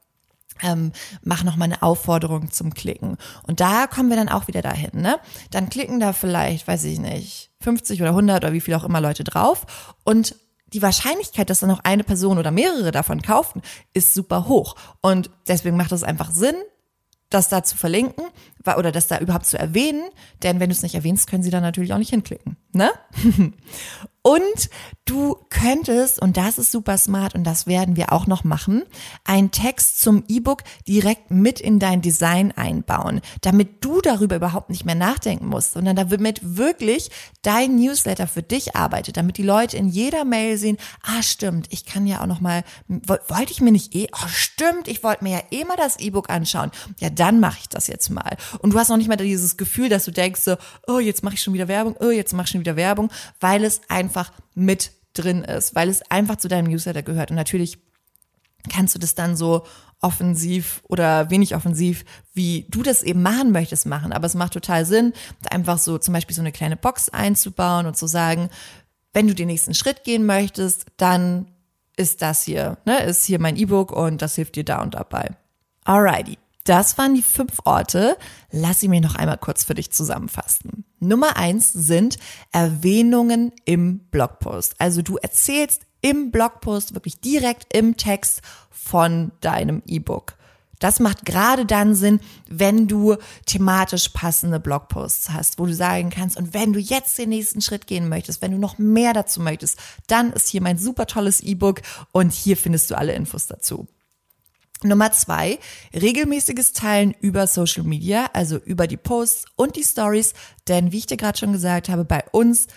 ähm, 0.62 0.92
mach 1.22 1.44
noch 1.44 1.56
mal 1.56 1.66
eine 1.66 1.82
Aufforderung 1.82 2.52
zum 2.52 2.74
Klicken. 2.74 3.18
Und 3.48 3.60
da 3.60 3.88
kommen 3.88 4.10
wir 4.10 4.16
dann 4.16 4.30
auch 4.30 4.48
wieder 4.48 4.62
dahin, 4.62 5.02
ne? 5.02 5.20
Dann 5.52 5.70
klicken 5.70 6.00
da 6.00 6.14
vielleicht, 6.14 6.68
weiß 6.68 6.84
ich 6.86 7.00
nicht, 7.00 7.52
50 7.62 8.02
oder 8.02 8.12
100 8.12 8.44
oder 8.44 8.54
wie 8.54 8.62
viel 8.62 8.76
auch 8.76 8.84
immer 8.84 9.02
Leute 9.02 9.24
drauf 9.24 9.66
und 10.04 10.36
die 10.74 10.82
Wahrscheinlichkeit, 10.82 11.50
dass 11.50 11.60
dann 11.60 11.70
noch 11.70 11.84
eine 11.84 12.04
Person 12.04 12.38
oder 12.38 12.52
mehrere 12.52 12.92
davon 12.92 13.22
kaufen, 13.22 13.62
ist 13.94 14.14
super 14.14 14.48
hoch. 14.48 14.76
Und 15.02 15.30
deswegen 15.48 15.78
macht 15.78 15.92
es 15.92 16.04
einfach 16.04 16.32
Sinn, 16.32 16.56
das 17.30 17.50
da 17.50 17.64
zu 17.64 17.78
verlinken 17.78 18.26
oder 18.78 18.92
das 18.92 19.08
da 19.08 19.20
überhaupt 19.20 19.46
zu 19.46 19.58
erwähnen, 19.58 20.04
denn 20.44 20.60
wenn 20.60 20.70
du 20.70 20.76
es 20.76 20.84
nicht 20.84 20.96
erwähnst, 20.96 21.30
können 21.30 21.44
sie 21.44 21.50
da 21.50 21.62
natürlich 21.62 21.94
auch 21.94 21.98
nicht 21.98 22.10
hinklicken, 22.10 22.58
ne? 22.72 22.92
Und 24.26 24.72
du 25.06 25.38
könntest, 25.52 26.20
und 26.20 26.36
das 26.36 26.58
ist 26.58 26.72
super 26.72 26.98
smart 26.98 27.36
und 27.36 27.44
das 27.44 27.68
werden 27.68 27.96
wir 27.96 28.12
auch 28.12 28.26
noch 28.26 28.44
machen, 28.44 28.82
einen 29.24 29.52
Text 29.52 30.02
zum 30.02 30.24
E-Book 30.28 30.64
direkt 30.88 31.30
mit 31.30 31.62
in 31.62 31.78
dein 31.78 32.02
Design 32.02 32.52
einbauen, 32.52 33.22
damit 33.42 33.86
du 33.86 34.02
darüber 34.02 34.38
überhaupt 34.38 34.72
nicht 34.72 34.84
mehr 34.84 34.96
nachdenken 34.96 35.46
musst, 35.46 35.74
sondern 35.74 35.96
damit 35.96 36.40
wirklich 36.42 37.12
dein 37.44 37.76
Newsletter 37.76 38.26
für 38.26 38.42
dich 38.42 38.76
arbeitet, 38.76 39.18
damit 39.18 39.38
die 39.38 39.44
Leute 39.44 39.78
in 39.78 39.90
jeder 39.90 40.26
Mail 40.26 40.58
sehen, 40.58 40.78
ah 41.04 41.22
stimmt, 41.22 41.68
ich 41.70 41.86
kann 41.86 42.08
ja 42.08 42.22
auch 42.22 42.26
noch 42.26 42.42
mal, 42.42 42.64
wollte 42.88 43.52
ich 43.52 43.62
mir 43.62 43.72
nicht 43.72 43.94
eh, 43.94 44.08
oh 44.12 44.28
stimmt, 44.28 44.88
ich 44.88 45.04
wollte 45.04 45.24
mir 45.24 45.34
ja 45.34 45.44
eh 45.52 45.66
mal 45.66 45.78
das 45.78 46.00
E-Book 46.00 46.32
anschauen. 46.32 46.72
Ja, 47.00 47.12
dann 47.12 47.40
mache 47.40 47.60
ich 47.62 47.70
das 47.70 47.86
jetzt 47.86 48.10
mal. 48.10 48.38
Und 48.58 48.74
du 48.74 48.80
hast 48.80 48.90
noch 48.90 48.98
nicht 48.98 49.08
mal 49.08 49.18
dieses 49.18 49.56
Gefühl, 49.56 49.90
dass 49.90 50.06
du 50.06 50.12
denkst 50.12 50.42
so, 50.42 50.56
oh, 50.88 50.98
jetzt 50.98 51.24
mache 51.24 51.36
ich 51.36 51.44
schon 51.44 51.54
wieder 51.54 51.68
Werbung, 51.68 51.96
oh, 52.00 52.10
jetzt 52.10 52.34
mache 52.34 52.46
ich 52.46 52.52
schon 52.52 52.62
wieder 52.62 52.76
Werbung, 52.76 53.12
weil 53.40 53.64
es 53.64 53.82
einfach 53.88 54.15
mit 54.54 54.92
drin 55.14 55.44
ist, 55.44 55.76
weil 55.76 55.90
es 55.90 56.02
einfach 56.12 56.38
zu 56.38 56.48
deinem 56.48 56.68
Newsletter 56.68 57.04
gehört. 57.04 57.32
Und 57.32 57.38
natürlich 57.38 57.78
kannst 58.70 58.96
du 58.96 59.00
das 59.00 59.16
dann 59.16 59.36
so 59.36 59.66
offensiv 60.02 60.82
oder 60.88 61.30
wenig 61.30 61.56
offensiv, 61.56 62.06
wie 62.34 62.66
du 62.70 62.84
das 62.84 63.04
eben 63.04 63.22
machen 63.22 63.52
möchtest, 63.52 63.86
machen. 63.86 64.12
Aber 64.12 64.26
es 64.26 64.36
macht 64.36 64.54
total 64.54 64.86
Sinn, 64.86 65.14
einfach 65.50 65.78
so 65.78 65.98
zum 65.98 66.14
Beispiel 66.14 66.36
so 66.36 66.42
eine 66.42 66.52
kleine 66.52 66.78
Box 66.78 67.10
einzubauen 67.10 67.86
und 67.86 67.98
zu 67.98 68.08
sagen, 68.08 68.50
wenn 69.14 69.28
du 69.28 69.34
den 69.34 69.48
nächsten 69.48 69.74
Schritt 69.74 70.04
gehen 70.04 70.26
möchtest, 70.26 70.86
dann 70.98 71.48
ist 71.96 72.22
das 72.22 72.44
hier, 72.44 72.78
ne, 72.86 73.04
ist 73.04 73.26
hier 73.26 73.40
mein 73.40 73.56
E-Book 73.56 73.92
und 73.92 74.22
das 74.22 74.36
hilft 74.36 74.56
dir 74.56 74.66
da 74.66 74.82
und 74.82 74.94
dabei. 74.94 75.32
Alrighty. 75.86 76.38
Das 76.66 76.98
waren 76.98 77.14
die 77.14 77.22
fünf 77.22 77.60
Orte. 77.64 78.18
Lass 78.52 78.80
sie 78.80 78.88
mir 78.88 79.00
noch 79.00 79.16
einmal 79.16 79.38
kurz 79.38 79.64
für 79.64 79.76
dich 79.76 79.92
zusammenfassen. 79.92 80.84
Nummer 81.00 81.38
eins 81.38 81.72
sind 81.72 82.18
Erwähnungen 82.52 83.54
im 83.66 84.00
Blogpost. 84.10 84.76
Also 84.80 85.02
du 85.02 85.18
erzählst 85.18 85.84
im 86.02 86.32
Blogpost 86.32 86.94
wirklich 86.94 87.22
direkt 87.22 87.74
im 87.76 87.98
Text 87.98 88.42
von 88.72 89.32
deinem 89.42 89.84
E-Book. 89.86 90.36
Das 90.80 91.00
macht 91.00 91.26
gerade 91.26 91.66
dann 91.66 91.96
Sinn, 91.96 92.20
wenn 92.50 92.88
du 92.88 93.16
thematisch 93.46 94.10
passende 94.10 94.60
Blogposts 94.60 95.30
hast, 95.30 95.58
wo 95.58 95.66
du 95.68 95.74
sagen 95.74 96.10
kannst, 96.10 96.36
und 96.36 96.54
wenn 96.54 96.74
du 96.74 96.80
jetzt 96.80 97.18
den 97.18 97.30
nächsten 97.30 97.62
Schritt 97.62 97.88
gehen 97.88 98.10
möchtest, 98.10 98.42
wenn 98.42 98.52
du 98.52 98.58
noch 98.58 98.78
mehr 98.78 99.14
dazu 99.14 99.40
möchtest, 99.40 99.80
dann 100.08 100.34
ist 100.34 100.50
hier 100.50 100.62
mein 100.62 100.78
super 100.78 101.06
tolles 101.06 101.40
E-Book 101.40 101.82
und 102.12 102.34
hier 102.34 102.58
findest 102.58 102.92
du 102.92 102.98
alle 102.98 103.14
Infos 103.14 103.48
dazu. 103.48 103.88
Nummer 104.84 105.12
zwei, 105.12 105.60
regelmäßiges 105.94 106.74
Teilen 106.74 107.16
über 107.22 107.48
Social 107.48 107.84
Media, 107.84 108.30
also 108.34 108.58
über 108.58 108.88
die 108.88 108.98
Posts 108.98 109.46
und 109.56 109.76
die 109.76 109.84
Stories. 109.84 110.34
Denn 110.68 110.92
wie 110.92 111.00
ich 111.00 111.06
dir 111.06 111.18
gerade 111.18 111.38
schon 111.38 111.54
gesagt 111.54 111.90
habe, 111.90 112.06
bei 112.06 112.24
uns, 112.32 112.68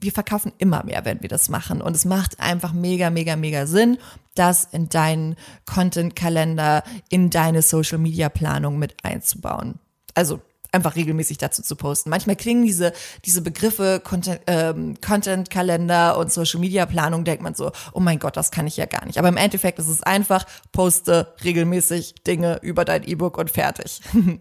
wir 0.00 0.12
verkaufen 0.12 0.52
immer 0.58 0.84
mehr, 0.84 1.04
wenn 1.04 1.22
wir 1.22 1.28
das 1.28 1.48
machen. 1.48 1.80
Und 1.80 1.94
es 1.94 2.04
macht 2.04 2.40
einfach 2.40 2.72
mega, 2.72 3.10
mega, 3.10 3.36
mega 3.36 3.66
Sinn, 3.66 3.98
das 4.34 4.68
in 4.72 4.88
deinen 4.88 5.36
Content-Kalender, 5.66 6.82
in 7.08 7.30
deine 7.30 7.62
Social 7.62 7.98
Media 7.98 8.28
Planung 8.28 8.78
mit 8.78 8.96
einzubauen. 9.04 9.78
Also 10.14 10.40
einfach 10.72 10.96
regelmäßig 10.96 11.38
dazu 11.38 11.62
zu 11.62 11.76
posten. 11.76 12.10
Manchmal 12.10 12.36
klingen 12.36 12.64
diese, 12.64 12.92
diese 13.24 13.42
Begriffe 13.42 14.00
Content, 14.02 14.40
ähm, 14.46 15.00
Content 15.00 15.50
Kalender 15.50 16.18
und 16.18 16.32
Social 16.32 16.60
Media 16.60 16.86
Planung, 16.86 17.24
denkt 17.24 17.42
man 17.42 17.54
so, 17.54 17.72
oh 17.92 18.00
mein 18.00 18.18
Gott, 18.18 18.36
das 18.36 18.50
kann 18.50 18.66
ich 18.66 18.76
ja 18.76 18.86
gar 18.86 19.04
nicht. 19.06 19.18
Aber 19.18 19.28
im 19.28 19.36
Endeffekt 19.36 19.78
ist 19.78 19.88
es 19.88 20.02
einfach, 20.02 20.44
poste 20.72 21.34
regelmäßig 21.44 22.14
Dinge 22.26 22.58
über 22.62 22.84
dein 22.84 23.04
E-Book 23.04 23.38
und 23.38 23.50
fertig. 23.50 24.00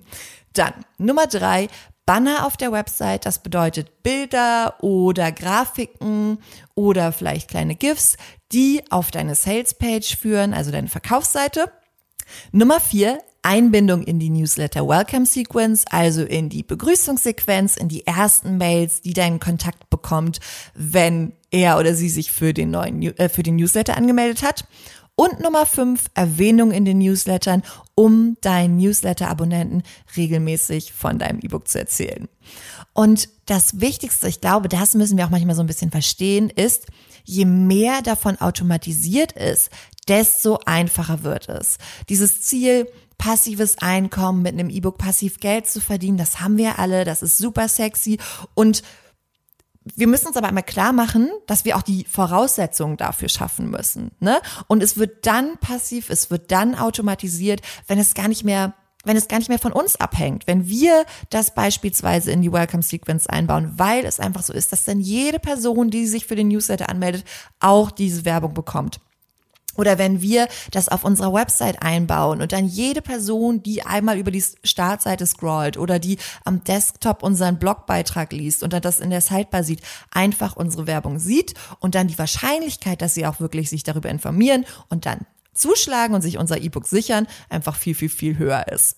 Dann 0.54 0.74
Nummer 0.98 1.28
drei, 1.28 1.68
Banner 2.06 2.48
auf 2.48 2.58
der 2.58 2.72
Website, 2.72 3.28
das 3.28 3.44
bedeutet 3.44 4.02
Bilder 4.02 4.84
oder 4.84 5.32
Grafiken 5.32 6.40
oder 6.74 7.12
vielleicht 7.12 7.52
kleine 7.52 7.76
GIFs, 7.76 8.18
die 8.52 8.82
auf 8.90 9.12
deine 9.12 9.36
Sales 9.36 9.76
Page 9.76 10.18
führen, 10.18 10.56
also 10.56 10.72
deine 10.72 10.88
Verkaufsseite. 10.88 11.72
Nummer 12.52 12.80
vier, 12.80 13.20
Einbindung 13.42 14.04
in 14.04 14.20
die 14.20 14.30
Newsletter 14.30 14.88
Welcome 14.88 15.26
Sequence, 15.26 15.86
also 15.90 16.24
in 16.24 16.50
die 16.50 16.64
Begrüßungssequenz, 16.64 17.78
in 17.78 17.88
die 17.88 18.06
ersten 18.06 18.58
Mails, 18.58 19.02
die 19.02 19.14
deinen 19.14 19.40
Kontakt 19.40 19.90
bekommt, 19.90 20.40
wenn 20.76 21.34
er 21.52 21.78
oder 21.80 21.96
sie 21.96 22.10
sich 22.10 22.32
für 22.32 22.54
den 22.54 22.72
neuen 22.72 23.02
äh, 23.02 23.30
für 23.30 23.44
den 23.44 23.56
Newsletter 23.56 23.98
angemeldet 23.98 24.44
hat. 24.44 24.66
Und 25.16 25.42
Nummer 25.42 25.66
fünf, 25.66 26.06
Erwähnung 26.14 26.72
in 26.72 26.86
den 26.86 27.00
Newslettern, 27.00 27.62
um 27.94 28.38
deinen 28.40 28.78
Newsletter-Abonnenten 28.78 29.84
regelmäßig 30.16 30.94
von 30.94 31.20
deinem 31.20 31.40
E-Book 31.42 31.68
zu 31.68 31.78
erzählen. 31.78 32.30
Und 32.94 33.28
das 33.46 33.82
Wichtigste, 33.82 34.30
ich 34.30 34.40
glaube, 34.40 34.70
das 34.70 34.94
müssen 34.94 35.18
wir 35.18 35.26
auch 35.26 35.30
manchmal 35.30 35.56
so 35.56 35.62
ein 35.62 35.68
bisschen 35.68 35.92
verstehen, 35.92 36.50
ist, 36.50 36.88
je 37.26 37.44
mehr 37.44 38.02
davon 38.02 38.40
automatisiert 38.40 39.34
ist, 39.34 39.72
desto 40.10 40.60
einfacher 40.66 41.24
wird 41.24 41.48
es. 41.50 41.78
Dieses 42.10 42.42
Ziel, 42.42 42.88
passives 43.18 43.78
Einkommen 43.78 44.42
mit 44.42 44.54
einem 44.54 44.70
E-Book 44.70 44.98
passiv 44.98 45.40
Geld 45.40 45.68
zu 45.68 45.82
verdienen. 45.82 46.18
Das 46.18 46.40
haben 46.40 46.58
wir 46.58 46.80
alle, 46.80 47.06
das 47.06 47.22
ist 47.22 47.38
super 47.38 47.68
sexy 47.68 48.18
und 48.56 48.82
wir 49.96 50.08
müssen 50.08 50.28
uns 50.28 50.38
aber 50.38 50.48
einmal 50.48 50.64
klar 50.64 50.94
machen, 50.94 51.30
dass 51.48 51.66
wir 51.66 51.76
auch 51.76 51.82
die 51.82 52.06
Voraussetzungen 52.06 52.98
dafür 52.98 53.30
schaffen 53.30 53.70
müssen. 53.70 54.12
Ne? 54.20 54.40
Und 54.68 54.84
es 54.84 54.98
wird 54.98 55.26
dann 55.26 55.58
passiv, 55.58 56.10
es 56.10 56.30
wird 56.30 56.52
dann 56.52 56.76
automatisiert, 56.76 57.62
wenn 57.88 58.00
es 58.00 58.14
gar 58.14 58.28
nicht 58.28 58.44
mehr 58.44 58.74
wenn 59.06 59.16
es 59.16 59.30
gar 59.30 59.38
nicht 59.38 59.48
mehr 59.48 59.60
von 59.60 59.72
uns 59.72 59.96
abhängt, 59.96 60.46
wenn 60.46 60.68
wir 60.68 61.06
das 61.30 61.56
beispielsweise 61.56 62.32
in 62.32 62.42
die 62.42 62.52
Welcome 62.52 62.84
Sequence 62.84 63.28
einbauen, 63.28 63.72
weil 63.78 64.04
es 64.06 64.20
einfach 64.20 64.44
so 64.44 64.52
ist, 64.52 64.74
dass 64.74 64.84
dann 64.84 65.00
jede 65.00 65.40
Person, 65.40 65.90
die 65.90 66.06
sich 66.06 66.26
für 66.26 66.36
den 66.36 66.50
Newsletter 66.50 66.90
anmeldet, 66.90 67.24
auch 67.62 67.92
diese 67.92 68.26
Werbung 68.26 68.54
bekommt. 68.54 69.00
Oder 69.80 69.98
wenn 69.98 70.22
wir 70.22 70.50
das 70.72 70.90
auf 70.90 71.06
unserer 71.06 71.34
Website 71.34 71.82
einbauen 71.82 72.42
und 72.42 72.52
dann 72.52 72.68
jede 72.68 73.02
Person, 73.02 73.64
die 73.64 73.84
einmal 73.84 74.18
über 74.18 74.30
die 74.30 74.44
Startseite 74.66 75.26
scrollt 75.26 75.78
oder 75.78 76.00
die 76.00 76.18
am 76.44 76.66
Desktop 76.66 77.24
unseren 77.24 77.60
Blogbeitrag 77.60 78.34
liest 78.34 78.62
und 78.62 78.74
dann 78.74 78.82
das 78.82 79.00
in 79.00 79.10
der 79.10 79.22
Sidebar 79.22 79.64
sieht, 79.64 79.80
einfach 80.12 80.58
unsere 80.58 80.86
Werbung 80.86 81.18
sieht 81.18 81.54
und 81.80 81.96
dann 81.96 82.08
die 82.08 82.20
Wahrscheinlichkeit, 82.20 83.02
dass 83.02 83.14
sie 83.14 83.26
auch 83.26 83.40
wirklich 83.40 83.70
sich 83.70 83.84
darüber 83.84 84.10
informieren 84.10 84.66
und 84.90 85.06
dann 85.06 85.26
zuschlagen 85.54 86.14
und 86.14 86.24
sich 86.24 86.38
unser 86.38 86.60
E-Book 86.62 86.86
sichern, 86.86 87.26
einfach 87.48 87.78
viel, 87.78 87.96
viel, 87.96 88.10
viel 88.10 88.38
höher 88.38 88.68
ist. 88.68 88.98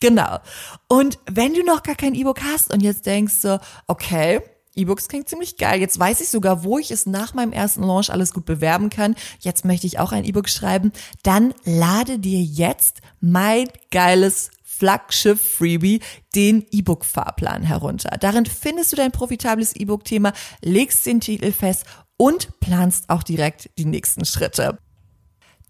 Genau. 0.00 0.40
Und 0.88 1.18
wenn 1.24 1.54
du 1.54 1.64
noch 1.64 1.82
gar 1.82 1.94
kein 1.94 2.14
E-Book 2.14 2.42
hast 2.42 2.70
und 2.70 2.80
jetzt 2.82 3.06
denkst 3.06 3.36
so, 3.40 3.60
okay, 3.86 4.42
E-Books 4.78 5.08
klingt 5.08 5.28
ziemlich 5.28 5.56
geil. 5.56 5.80
Jetzt 5.80 5.98
weiß 5.98 6.20
ich 6.20 6.28
sogar, 6.28 6.64
wo 6.64 6.78
ich 6.78 6.90
es 6.90 7.06
nach 7.06 7.34
meinem 7.34 7.52
ersten 7.52 7.82
Launch 7.82 8.10
alles 8.10 8.32
gut 8.32 8.44
bewerben 8.44 8.90
kann. 8.90 9.14
Jetzt 9.40 9.64
möchte 9.64 9.86
ich 9.86 9.98
auch 9.98 10.12
ein 10.12 10.24
E-Book 10.24 10.48
schreiben. 10.48 10.92
Dann 11.22 11.52
lade 11.64 12.18
dir 12.18 12.40
jetzt 12.40 13.00
mein 13.20 13.68
geiles 13.90 14.50
Flaggschiff 14.62 15.56
Freebie, 15.56 16.00
den 16.36 16.64
E-Book-Fahrplan 16.70 17.64
herunter. 17.64 18.16
Darin 18.20 18.46
findest 18.46 18.92
du 18.92 18.96
dein 18.96 19.10
profitables 19.10 19.74
E-Book-Thema, 19.74 20.32
legst 20.62 21.04
den 21.04 21.20
Titel 21.20 21.50
fest 21.50 21.84
und 22.16 22.60
planst 22.60 23.10
auch 23.10 23.24
direkt 23.24 23.70
die 23.76 23.86
nächsten 23.86 24.24
Schritte. 24.24 24.78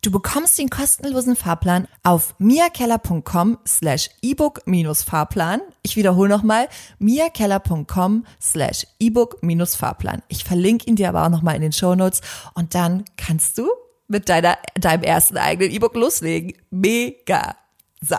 Du 0.01 0.13
bekommst 0.13 0.59
den 0.59 0.71
kostenlosen 0.71 1.35
Fahrplan 1.35 1.89
auf 2.05 2.35
miakeller.com 2.39 3.59
slash 3.67 4.11
ebook-fahrplan. 4.23 5.61
Ich 5.83 5.97
wiederhole 5.97 6.29
nochmal, 6.29 6.69
miakeller.com 6.99 8.25
slash 8.41 8.87
ebook-fahrplan. 9.01 10.23
Ich 10.29 10.45
verlinke 10.45 10.87
ihn 10.87 10.97
dir 10.97 11.09
aber 11.09 11.25
auch 11.25 11.31
nochmal 11.31 11.57
in 11.57 11.63
den 11.63 11.73
Show 11.73 11.95
Notes 11.95 12.21
und 12.55 12.75
dann 12.75 13.05
kannst 13.17 13.59
du 13.59 13.69
mit 14.07 14.29
deiner, 14.29 14.57
deinem 14.75 15.03
ersten 15.03 15.37
eigenen 15.37 15.73
E-Book 15.73 15.95
loslegen. 15.95 16.55
Mega. 16.71 17.57
So. 18.01 18.17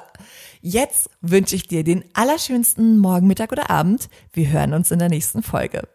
Jetzt 0.61 1.09
wünsche 1.21 1.55
ich 1.55 1.67
dir 1.67 1.85
den 1.85 2.03
allerschönsten 2.13 2.97
Morgen, 2.97 3.27
Mittag 3.27 3.53
oder 3.53 3.69
Abend. 3.69 4.09
Wir 4.33 4.49
hören 4.49 4.73
uns 4.73 4.91
in 4.91 4.99
der 4.99 5.09
nächsten 5.09 5.41
Folge. 5.41 5.87